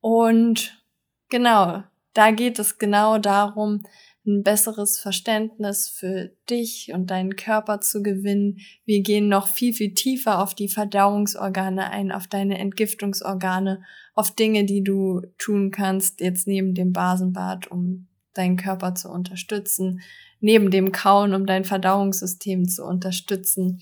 Und 0.00 0.82
genau, 1.28 1.82
da 2.14 2.30
geht 2.30 2.58
es 2.58 2.78
genau 2.78 3.18
darum, 3.18 3.82
ein 4.26 4.42
besseres 4.42 4.98
Verständnis 4.98 5.88
für 5.88 6.30
dich 6.50 6.92
und 6.92 7.10
deinen 7.10 7.36
Körper 7.36 7.80
zu 7.80 8.02
gewinnen. 8.02 8.58
Wir 8.84 9.02
gehen 9.02 9.28
noch 9.28 9.48
viel, 9.48 9.72
viel 9.72 9.94
tiefer 9.94 10.40
auf 10.42 10.54
die 10.54 10.68
Verdauungsorgane 10.68 11.90
ein, 11.90 12.12
auf 12.12 12.26
deine 12.26 12.58
Entgiftungsorgane, 12.58 13.82
auf 14.14 14.34
Dinge, 14.34 14.64
die 14.64 14.84
du 14.84 15.22
tun 15.38 15.70
kannst, 15.70 16.20
jetzt 16.20 16.46
neben 16.46 16.74
dem 16.74 16.92
Basenbad, 16.92 17.70
um 17.70 18.06
deinen 18.34 18.56
Körper 18.56 18.94
zu 18.94 19.08
unterstützen, 19.08 20.02
neben 20.40 20.70
dem 20.70 20.92
Kauen, 20.92 21.34
um 21.34 21.46
dein 21.46 21.64
Verdauungssystem 21.64 22.68
zu 22.68 22.84
unterstützen 22.84 23.80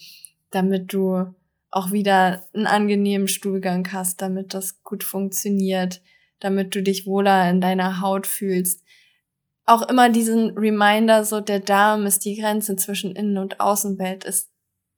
damit 0.50 0.92
du 0.92 1.34
auch 1.70 1.92
wieder 1.92 2.46
einen 2.54 2.66
angenehmen 2.66 3.28
Stuhlgang 3.28 3.92
hast, 3.92 4.22
damit 4.22 4.54
das 4.54 4.82
gut 4.82 5.04
funktioniert, 5.04 6.00
damit 6.40 6.74
du 6.74 6.82
dich 6.82 7.06
wohler 7.06 7.50
in 7.50 7.60
deiner 7.60 8.00
Haut 8.00 8.26
fühlst. 8.26 8.82
auch 9.68 9.82
immer 9.88 10.08
diesen 10.08 10.56
Reminder, 10.56 11.24
so 11.24 11.40
der 11.40 11.58
Darm 11.58 12.06
ist 12.06 12.24
die 12.24 12.36
Grenze 12.36 12.76
zwischen 12.76 13.16
Innen- 13.16 13.38
und 13.38 13.58
Außenwelt. 13.58 14.24
Es, 14.24 14.48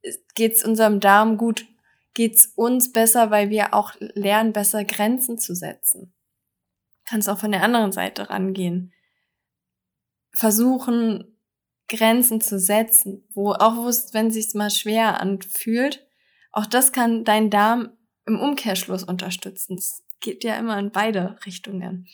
es 0.03 0.21
geht's 0.35 0.63
unserem 0.63 1.01
Darm 1.01 1.39
gut, 1.39 1.67
geht's 2.13 2.53
uns 2.55 2.93
besser, 2.93 3.31
weil 3.31 3.49
wir 3.49 3.73
auch 3.73 3.95
lernen, 3.99 4.53
besser 4.53 4.85
Grenzen 4.85 5.39
zu 5.39 5.55
setzen. 5.55 6.13
Kannst 7.07 7.31
auch 7.31 7.39
von 7.39 7.53
der 7.53 7.63
anderen 7.63 7.93
Seite 7.93 8.29
rangehen. 8.29 8.93
Versuchen, 10.35 11.38
Grenzen 11.89 12.41
zu 12.41 12.59
setzen, 12.59 13.25
wo 13.35 13.53
auch 13.53 13.77
wo 13.77 13.89
es, 13.89 14.13
wenn 14.15 14.29
es 14.29 14.35
sich 14.35 14.55
mal 14.55 14.71
schwer 14.71 15.21
anfühlt, 15.21 16.07
auch 16.53 16.67
das 16.67 16.93
kann 16.93 17.25
dein 17.25 17.51
Darm 17.51 17.91
im 18.27 18.39
Umkehrschluss 18.39 19.05
unterstützen. 19.05 19.77
Es 19.79 20.05
geht 20.21 20.45
ja 20.45 20.57
immer 20.57 20.79
in 20.79 20.91
beide 20.91 21.37
Richtungen. 21.47 22.07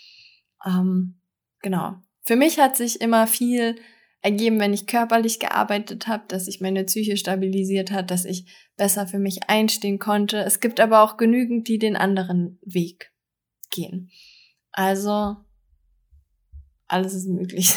Ähm, 0.65 1.21
genau. 1.61 1.97
Für 2.23 2.37
mich 2.37 2.59
hat 2.59 2.77
sich 2.77 3.01
immer 3.01 3.27
viel 3.27 3.77
ergeben, 4.23 4.59
wenn 4.59 4.73
ich 4.73 4.87
körperlich 4.87 5.39
gearbeitet 5.39 6.07
habe, 6.07 6.25
dass 6.29 6.47
sich 6.47 6.61
meine 6.61 6.85
Psyche 6.85 7.17
stabilisiert 7.17 7.91
hat, 7.91 8.11
dass 8.11 8.25
ich 8.25 8.47
besser 8.77 9.07
für 9.07 9.19
mich 9.19 9.51
einstehen 9.51 9.99
konnte. 9.99 10.39
Es 10.39 10.61
gibt 10.61 10.81
aber 10.81 11.03
auch 11.03 11.19
genügend, 11.19 11.69
die 11.69 11.79
den 11.79 11.97
anderen 11.97 12.59
Weg 12.63 13.13
gehen. 13.71 14.11
Also, 14.73 15.37
alles 16.87 17.13
ist 17.13 17.29
möglich. 17.29 17.75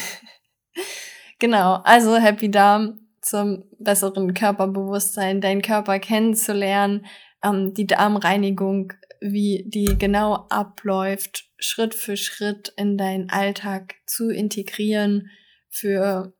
genau, 1.39 1.75
also 1.83 2.17
Happy 2.17 2.49
Darm 2.51 2.99
zum 3.21 3.65
besseren 3.79 4.33
Körperbewusstsein, 4.33 5.41
deinen 5.41 5.61
Körper 5.61 5.99
kennenzulernen, 5.99 7.05
ähm, 7.43 7.73
die 7.73 7.87
Darmreinigung, 7.87 8.93
wie 9.19 9.65
die 9.67 9.97
genau 9.97 10.47
abläuft, 10.49 11.45
Schritt 11.57 11.95
für 11.95 12.17
Schritt 12.17 12.73
in 12.77 12.97
deinen 12.97 13.29
Alltag 13.29 13.95
zu 14.05 14.29
integrieren, 14.29 15.29
für 15.69 16.33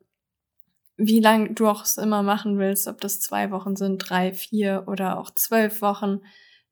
wie 0.98 1.20
lang 1.20 1.54
du 1.54 1.68
auch 1.68 1.84
es 1.84 1.98
immer 1.98 2.24
machen 2.24 2.58
willst, 2.58 2.88
ob 2.88 3.02
das 3.02 3.20
zwei 3.20 3.52
Wochen 3.52 3.76
sind, 3.76 3.98
drei, 4.00 4.34
vier 4.34 4.86
oder 4.88 5.20
auch 5.20 5.30
zwölf 5.32 5.82
Wochen. 5.82 6.22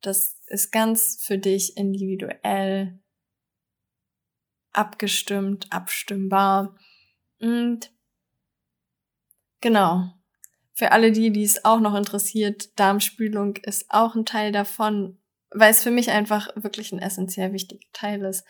Das 0.01 0.41
ist 0.47 0.71
ganz 0.71 1.19
für 1.21 1.37
dich 1.37 1.77
individuell 1.77 2.99
abgestimmt, 4.73 5.67
abstimmbar. 5.71 6.75
Und 7.39 7.91
genau. 9.65 10.11
Für 10.73 10.91
alle 10.91 11.11
die, 11.11 11.31
die 11.31 11.43
es 11.43 11.63
auch 11.63 11.79
noch 11.79 11.95
interessiert, 11.95 12.77
Darmspülung 12.79 13.57
ist 13.57 13.85
auch 13.89 14.15
ein 14.15 14.25
Teil 14.25 14.51
davon 14.51 15.17
weil 15.55 15.71
es 15.71 15.81
für 15.81 15.91
mich 15.91 16.11
einfach 16.11 16.49
wirklich 16.55 16.91
ein 16.91 16.99
essentiell 16.99 17.53
wichtiger 17.53 17.87
Teil 17.93 18.23
ist. 18.25 18.45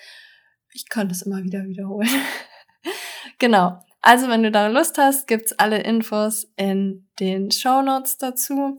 Ich 0.73 0.89
könnte 0.89 1.13
es 1.13 1.21
immer 1.21 1.43
wieder 1.43 1.63
wiederholen. 1.65 2.09
genau. 3.39 3.79
Also, 4.01 4.27
wenn 4.27 4.43
du 4.43 4.51
da 4.51 4.67
Lust 4.67 4.97
hast, 4.97 5.27
gibt's 5.27 5.53
alle 5.53 5.81
Infos 5.81 6.51
in 6.57 7.07
den 7.19 7.51
Show 7.51 7.81
Notes 7.81 8.17
dazu. 8.17 8.77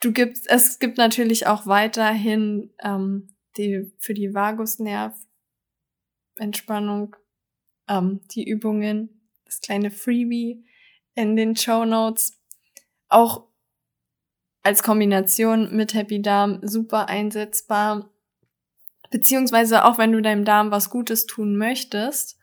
Du 0.00 0.12
gibst, 0.12 0.48
es 0.48 0.78
gibt 0.78 0.98
natürlich 0.98 1.48
auch 1.48 1.66
weiterhin 1.66 2.72
ähm, 2.82 3.34
die 3.56 3.90
für 3.98 4.14
die 4.14 4.32
Vagusnerv-Entspannung 4.32 7.16
ähm, 7.88 8.20
die 8.30 8.48
Übungen, 8.48 9.28
das 9.44 9.60
kleine 9.60 9.90
Freebie 9.90 10.64
in 11.18 11.34
den 11.34 11.56
Show 11.56 11.84
Notes. 11.84 12.40
Auch 13.08 13.48
als 14.62 14.84
Kombination 14.84 15.74
mit 15.74 15.92
Happy 15.92 16.22
Darm 16.22 16.60
super 16.62 17.08
einsetzbar. 17.08 18.08
Beziehungsweise 19.10 19.84
auch 19.84 19.98
wenn 19.98 20.12
du 20.12 20.22
deinem 20.22 20.44
Darm 20.44 20.70
was 20.70 20.90
Gutes 20.90 21.26
tun 21.26 21.56
möchtest, 21.56 22.38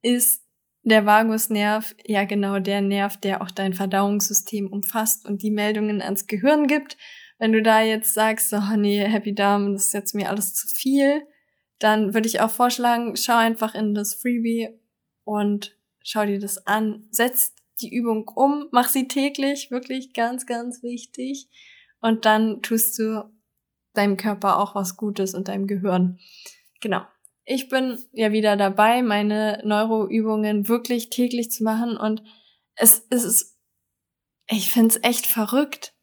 ist 0.00 0.42
der 0.84 1.04
Vagusnerv 1.04 1.94
ja 2.06 2.24
genau 2.24 2.60
der 2.60 2.80
Nerv, 2.80 3.18
der 3.18 3.42
auch 3.42 3.50
dein 3.50 3.74
Verdauungssystem 3.74 4.72
umfasst 4.72 5.26
und 5.26 5.42
die 5.42 5.50
Meldungen 5.50 6.00
ans 6.00 6.26
Gehirn 6.26 6.66
gibt. 6.66 6.96
Wenn 7.38 7.52
du 7.52 7.62
da 7.62 7.82
jetzt 7.82 8.14
sagst, 8.14 8.54
oh 8.54 8.76
nee, 8.76 9.04
Happy 9.04 9.34
Darm, 9.34 9.74
das 9.74 9.88
ist 9.88 9.92
jetzt 9.92 10.14
mir 10.14 10.30
alles 10.30 10.54
zu 10.54 10.66
viel, 10.66 11.26
dann 11.78 12.14
würde 12.14 12.26
ich 12.26 12.40
auch 12.40 12.50
vorschlagen, 12.50 13.16
schau 13.16 13.36
einfach 13.36 13.74
in 13.74 13.92
das 13.92 14.14
Freebie 14.14 14.70
und 15.24 15.76
schau 16.02 16.24
dir 16.24 16.38
das 16.38 16.66
an, 16.66 17.06
setz 17.10 17.57
die 17.80 17.94
Übung 17.94 18.28
um, 18.28 18.68
mach 18.70 18.88
sie 18.88 19.08
täglich, 19.08 19.70
wirklich 19.70 20.12
ganz, 20.12 20.46
ganz 20.46 20.82
wichtig. 20.82 21.48
Und 22.00 22.24
dann 22.24 22.62
tust 22.62 22.98
du 22.98 23.30
deinem 23.94 24.16
Körper 24.16 24.58
auch 24.58 24.74
was 24.74 24.96
Gutes 24.96 25.34
und 25.34 25.48
deinem 25.48 25.66
Gehirn. 25.66 26.18
Genau. 26.80 27.02
Ich 27.44 27.68
bin 27.68 27.98
ja 28.12 28.30
wieder 28.30 28.56
dabei, 28.56 29.02
meine 29.02 29.62
Neuroübungen 29.64 30.68
wirklich 30.68 31.10
täglich 31.10 31.50
zu 31.50 31.64
machen 31.64 31.96
und 31.96 32.22
es, 32.74 33.06
es 33.10 33.24
ist, 33.24 33.58
ich 34.48 34.70
find's 34.70 34.98
echt 35.02 35.26
verrückt. 35.26 35.94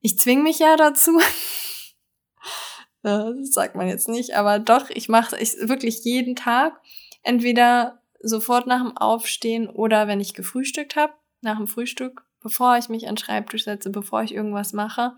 Ich 0.00 0.18
zwing 0.18 0.42
mich 0.42 0.60
ja 0.60 0.76
dazu. 0.76 1.20
das 3.02 3.52
sagt 3.52 3.74
man 3.74 3.88
jetzt 3.88 4.08
nicht, 4.08 4.34
aber 4.34 4.58
doch, 4.58 4.88
ich 4.90 5.08
mache 5.08 5.36
es 5.36 5.68
wirklich 5.68 6.04
jeden 6.04 6.36
Tag. 6.36 6.80
Entweder 7.22 8.00
sofort 8.20 8.66
nach 8.66 8.82
dem 8.82 8.96
Aufstehen 8.96 9.68
oder 9.68 10.08
wenn 10.08 10.20
ich 10.20 10.34
gefrühstückt 10.34 10.96
habe, 10.96 11.12
nach 11.40 11.56
dem 11.56 11.68
Frühstück, 11.68 12.24
bevor 12.40 12.76
ich 12.78 12.88
mich 12.88 13.06
an 13.06 13.14
den 13.14 13.18
Schreibtisch 13.18 13.64
setze, 13.64 13.90
bevor 13.90 14.22
ich 14.22 14.34
irgendwas 14.34 14.72
mache. 14.72 15.12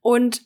Und 0.00 0.42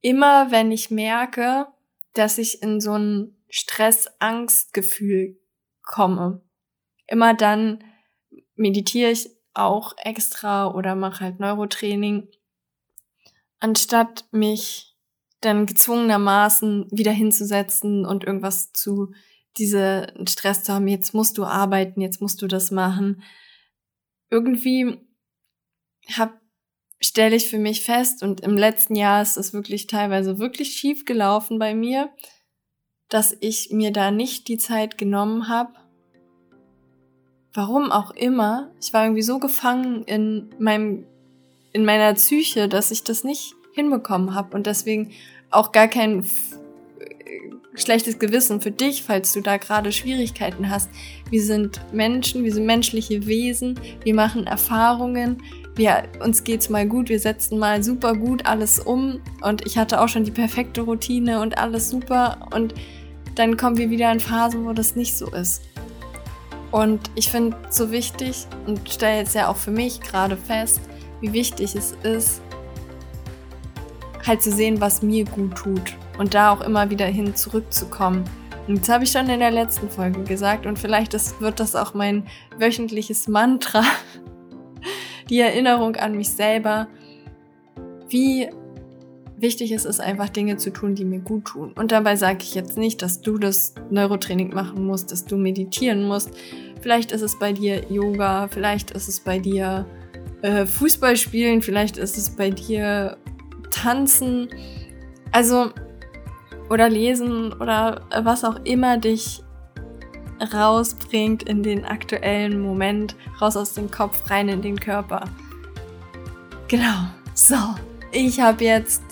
immer 0.00 0.50
wenn 0.50 0.70
ich 0.70 0.90
merke, 0.90 1.68
dass 2.14 2.38
ich 2.38 2.62
in 2.62 2.80
so 2.80 2.96
ein 2.96 3.36
Stress-Angst-Gefühl 3.48 5.38
komme, 5.82 6.42
immer 7.06 7.34
dann 7.34 7.82
meditiere 8.54 9.10
ich 9.10 9.30
auch 9.54 9.94
extra 9.98 10.70
oder 10.70 10.94
mache 10.94 11.24
halt 11.24 11.40
Neurotraining, 11.40 12.28
anstatt 13.60 14.24
mich 14.30 14.96
dann 15.40 15.66
gezwungenermaßen 15.66 16.86
wieder 16.90 17.12
hinzusetzen 17.12 18.06
und 18.06 18.24
irgendwas 18.24 18.72
zu 18.72 19.12
diese 19.58 20.12
Stress 20.28 20.64
zu 20.64 20.72
haben, 20.72 20.88
jetzt 20.88 21.14
musst 21.14 21.38
du 21.38 21.44
arbeiten, 21.44 22.00
jetzt 22.00 22.20
musst 22.20 22.40
du 22.42 22.46
das 22.46 22.70
machen. 22.70 23.22
Irgendwie 24.30 24.98
hab, 26.12 26.40
stelle 27.00 27.36
ich 27.36 27.48
für 27.48 27.58
mich 27.58 27.82
fest, 27.82 28.22
und 28.22 28.40
im 28.40 28.56
letzten 28.56 28.94
Jahr 28.94 29.20
ist 29.22 29.36
es 29.36 29.52
wirklich 29.52 29.86
teilweise 29.86 30.38
wirklich 30.38 30.74
schief 30.74 31.04
gelaufen 31.04 31.58
bei 31.58 31.74
mir, 31.74 32.10
dass 33.08 33.36
ich 33.40 33.70
mir 33.70 33.92
da 33.92 34.10
nicht 34.10 34.48
die 34.48 34.56
Zeit 34.56 34.96
genommen 34.96 35.48
habe. 35.48 35.74
Warum 37.52 37.92
auch 37.92 38.12
immer. 38.12 38.72
Ich 38.80 38.94
war 38.94 39.04
irgendwie 39.04 39.22
so 39.22 39.38
gefangen 39.38 40.04
in 40.04 40.54
meinem, 40.58 41.04
in 41.72 41.84
meiner 41.84 42.14
Psyche, 42.14 42.68
dass 42.68 42.90
ich 42.90 43.04
das 43.04 43.24
nicht 43.24 43.54
hinbekommen 43.74 44.34
habe 44.34 44.56
und 44.56 44.66
deswegen 44.66 45.12
auch 45.50 45.72
gar 45.72 45.88
kein 45.88 46.24
schlechtes 47.74 48.18
Gewissen 48.18 48.60
für 48.60 48.70
dich, 48.70 49.02
falls 49.02 49.32
du 49.32 49.40
da 49.40 49.56
gerade 49.56 49.92
Schwierigkeiten 49.92 50.68
hast. 50.68 50.90
Wir 51.30 51.42
sind 51.42 51.80
Menschen, 51.92 52.44
wir 52.44 52.52
sind 52.52 52.66
menschliche 52.66 53.26
Wesen, 53.26 53.78
wir 54.04 54.14
machen 54.14 54.46
Erfahrungen, 54.46 55.42
wir, 55.74 56.02
uns 56.22 56.44
geht's 56.44 56.68
mal 56.68 56.86
gut, 56.86 57.08
wir 57.08 57.20
setzen 57.20 57.58
mal 57.58 57.82
super 57.82 58.14
gut 58.14 58.44
alles 58.44 58.78
um 58.78 59.20
und 59.40 59.66
ich 59.66 59.78
hatte 59.78 60.00
auch 60.00 60.08
schon 60.08 60.24
die 60.24 60.30
perfekte 60.30 60.82
Routine 60.82 61.40
und 61.40 61.56
alles 61.56 61.88
super 61.88 62.48
und 62.54 62.74
dann 63.36 63.56
kommen 63.56 63.78
wir 63.78 63.88
wieder 63.88 64.12
in 64.12 64.20
Phasen, 64.20 64.66
wo 64.66 64.72
das 64.74 64.94
nicht 64.94 65.16
so 65.16 65.30
ist. 65.30 65.62
Und 66.70 67.00
ich 67.14 67.30
finde 67.30 67.56
so 67.70 67.90
wichtig 67.90 68.46
und 68.66 68.90
stelle 68.90 69.18
jetzt 69.18 69.34
ja 69.34 69.48
auch 69.48 69.56
für 69.56 69.70
mich 69.70 70.00
gerade 70.00 70.36
fest, 70.36 70.80
wie 71.20 71.32
wichtig 71.32 71.74
es 71.74 71.94
ist, 72.02 72.42
halt 74.26 74.42
zu 74.42 74.52
sehen, 74.52 74.80
was 74.80 75.02
mir 75.02 75.24
gut 75.24 75.56
tut 75.56 75.96
und 76.22 76.34
da 76.34 76.52
auch 76.52 76.60
immer 76.60 76.88
wieder 76.88 77.06
hin 77.06 77.34
zurückzukommen. 77.34 78.24
Und 78.68 78.80
das 78.80 78.88
habe 78.90 79.02
ich 79.02 79.10
schon 79.10 79.28
in 79.28 79.40
der 79.40 79.50
letzten 79.50 79.90
Folge 79.90 80.22
gesagt 80.22 80.66
und 80.66 80.78
vielleicht 80.78 81.14
ist, 81.14 81.40
wird 81.40 81.58
das 81.58 81.74
auch 81.74 81.94
mein 81.94 82.28
wöchentliches 82.58 83.26
Mantra, 83.26 83.82
die 85.30 85.40
Erinnerung 85.40 85.96
an 85.96 86.14
mich 86.14 86.30
selber, 86.30 86.86
wie 88.08 88.48
wichtig 89.36 89.72
es 89.72 89.84
ist, 89.84 90.00
einfach 90.00 90.28
Dinge 90.28 90.58
zu 90.58 90.70
tun, 90.70 90.94
die 90.94 91.04
mir 91.04 91.18
gut 91.18 91.46
tun. 91.46 91.72
Und 91.72 91.90
dabei 91.90 92.14
sage 92.14 92.38
ich 92.42 92.54
jetzt 92.54 92.78
nicht, 92.78 93.02
dass 93.02 93.20
du 93.20 93.36
das 93.36 93.74
Neurotraining 93.90 94.54
machen 94.54 94.86
musst, 94.86 95.10
dass 95.10 95.24
du 95.24 95.36
meditieren 95.36 96.06
musst. 96.06 96.30
Vielleicht 96.82 97.10
ist 97.10 97.22
es 97.22 97.36
bei 97.36 97.52
dir 97.52 97.82
Yoga, 97.90 98.46
vielleicht 98.46 98.92
ist 98.92 99.08
es 99.08 99.18
bei 99.18 99.40
dir 99.40 99.86
äh, 100.42 100.66
Fußball 100.66 101.16
spielen, 101.16 101.62
vielleicht 101.62 101.96
ist 101.96 102.16
es 102.16 102.30
bei 102.30 102.50
dir 102.50 103.16
Tanzen. 103.72 104.50
Also 105.32 105.72
oder 106.68 106.88
lesen 106.88 107.52
oder 107.52 108.02
was 108.22 108.44
auch 108.44 108.60
immer 108.64 108.96
dich 108.96 109.42
rausbringt 110.52 111.44
in 111.44 111.62
den 111.62 111.84
aktuellen 111.84 112.60
Moment, 112.60 113.14
raus 113.40 113.56
aus 113.56 113.74
dem 113.74 113.90
Kopf, 113.90 114.28
rein 114.30 114.48
in 114.48 114.62
den 114.62 114.78
Körper. 114.78 115.24
Genau. 116.68 117.06
So, 117.34 117.56
ich 118.10 118.40
habe 118.40 118.64
jetzt, 118.64 119.02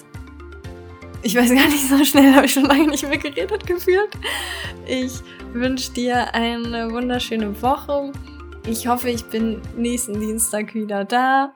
ich 1.23 1.37
weiß 1.37 1.51
gar 1.51 1.69
nicht, 1.69 1.89
so 1.89 2.05
schnell 2.05 2.35
habe 2.35 2.47
ich 2.47 2.53
schon 2.53 2.65
lange 2.65 2.89
nicht 2.89 3.07
mehr 3.07 3.19
geredet 3.19 3.67
gefühlt. 3.67 4.11
Ich 4.87 5.21
wünsche 5.53 5.93
dir 5.93 6.35
eine 6.35 6.91
wunderschöne 6.91 7.61
Woche. 7.63 8.13
Ich 8.67 8.87
hoffe, 8.87 9.11
ich 9.11 9.25
bin 9.25 9.61
nächsten 9.77 10.21
Dienstag 10.21 10.75
wieder 10.75 11.05
da. 11.05 11.55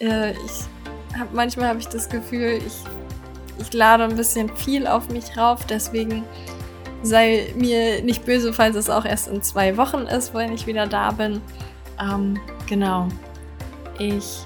Äh, 0.00 0.32
ich 0.32 1.18
hab, 1.18 1.32
manchmal 1.32 1.68
habe 1.68 1.78
ich 1.78 1.88
das 1.88 2.08
Gefühl, 2.08 2.60
ich, 2.64 2.84
ich 3.58 3.72
lade 3.72 4.04
ein 4.04 4.16
bisschen 4.16 4.54
viel 4.54 4.86
auf 4.86 5.08
mich 5.08 5.36
rauf. 5.36 5.64
Deswegen 5.66 6.24
sei 7.02 7.52
mir 7.56 8.02
nicht 8.02 8.24
böse, 8.24 8.52
falls 8.52 8.76
es 8.76 8.90
auch 8.90 9.04
erst 9.04 9.28
in 9.28 9.42
zwei 9.42 9.76
Wochen 9.76 10.02
ist, 10.02 10.34
wenn 10.34 10.52
ich 10.52 10.66
wieder 10.66 10.86
da 10.86 11.10
bin. 11.10 11.40
Ähm, 12.00 12.38
genau. 12.66 13.08
Ich 13.98 14.44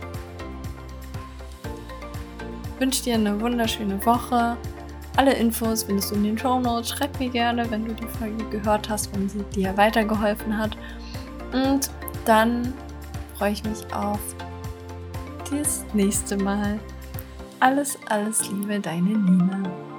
wünsche 2.78 3.02
dir 3.02 3.14
eine 3.14 3.40
wunderschöne 3.40 4.04
Woche. 4.04 4.56
Alle 5.16 5.34
Infos 5.34 5.82
findest 5.82 6.12
du 6.12 6.14
in 6.14 6.24
den 6.24 6.38
Show 6.38 6.60
Notes. 6.60 6.90
Schreib 6.90 7.18
mir 7.18 7.28
gerne, 7.28 7.70
wenn 7.70 7.84
du 7.84 7.94
die 7.94 8.06
Folge 8.06 8.44
gehört 8.50 8.88
hast, 8.88 9.12
wenn 9.14 9.28
sie 9.28 9.42
dir 9.54 9.76
weitergeholfen 9.76 10.56
hat. 10.56 10.76
Und 11.52 11.90
dann 12.24 12.72
freue 13.36 13.52
ich 13.52 13.64
mich 13.64 13.92
auf 13.92 14.20
das 15.50 15.84
nächste 15.92 16.36
Mal. 16.36 16.78
Alles, 17.62 17.98
alles 18.08 18.50
Liebe, 18.50 18.80
deine 18.80 19.10
Nina. 19.10 19.89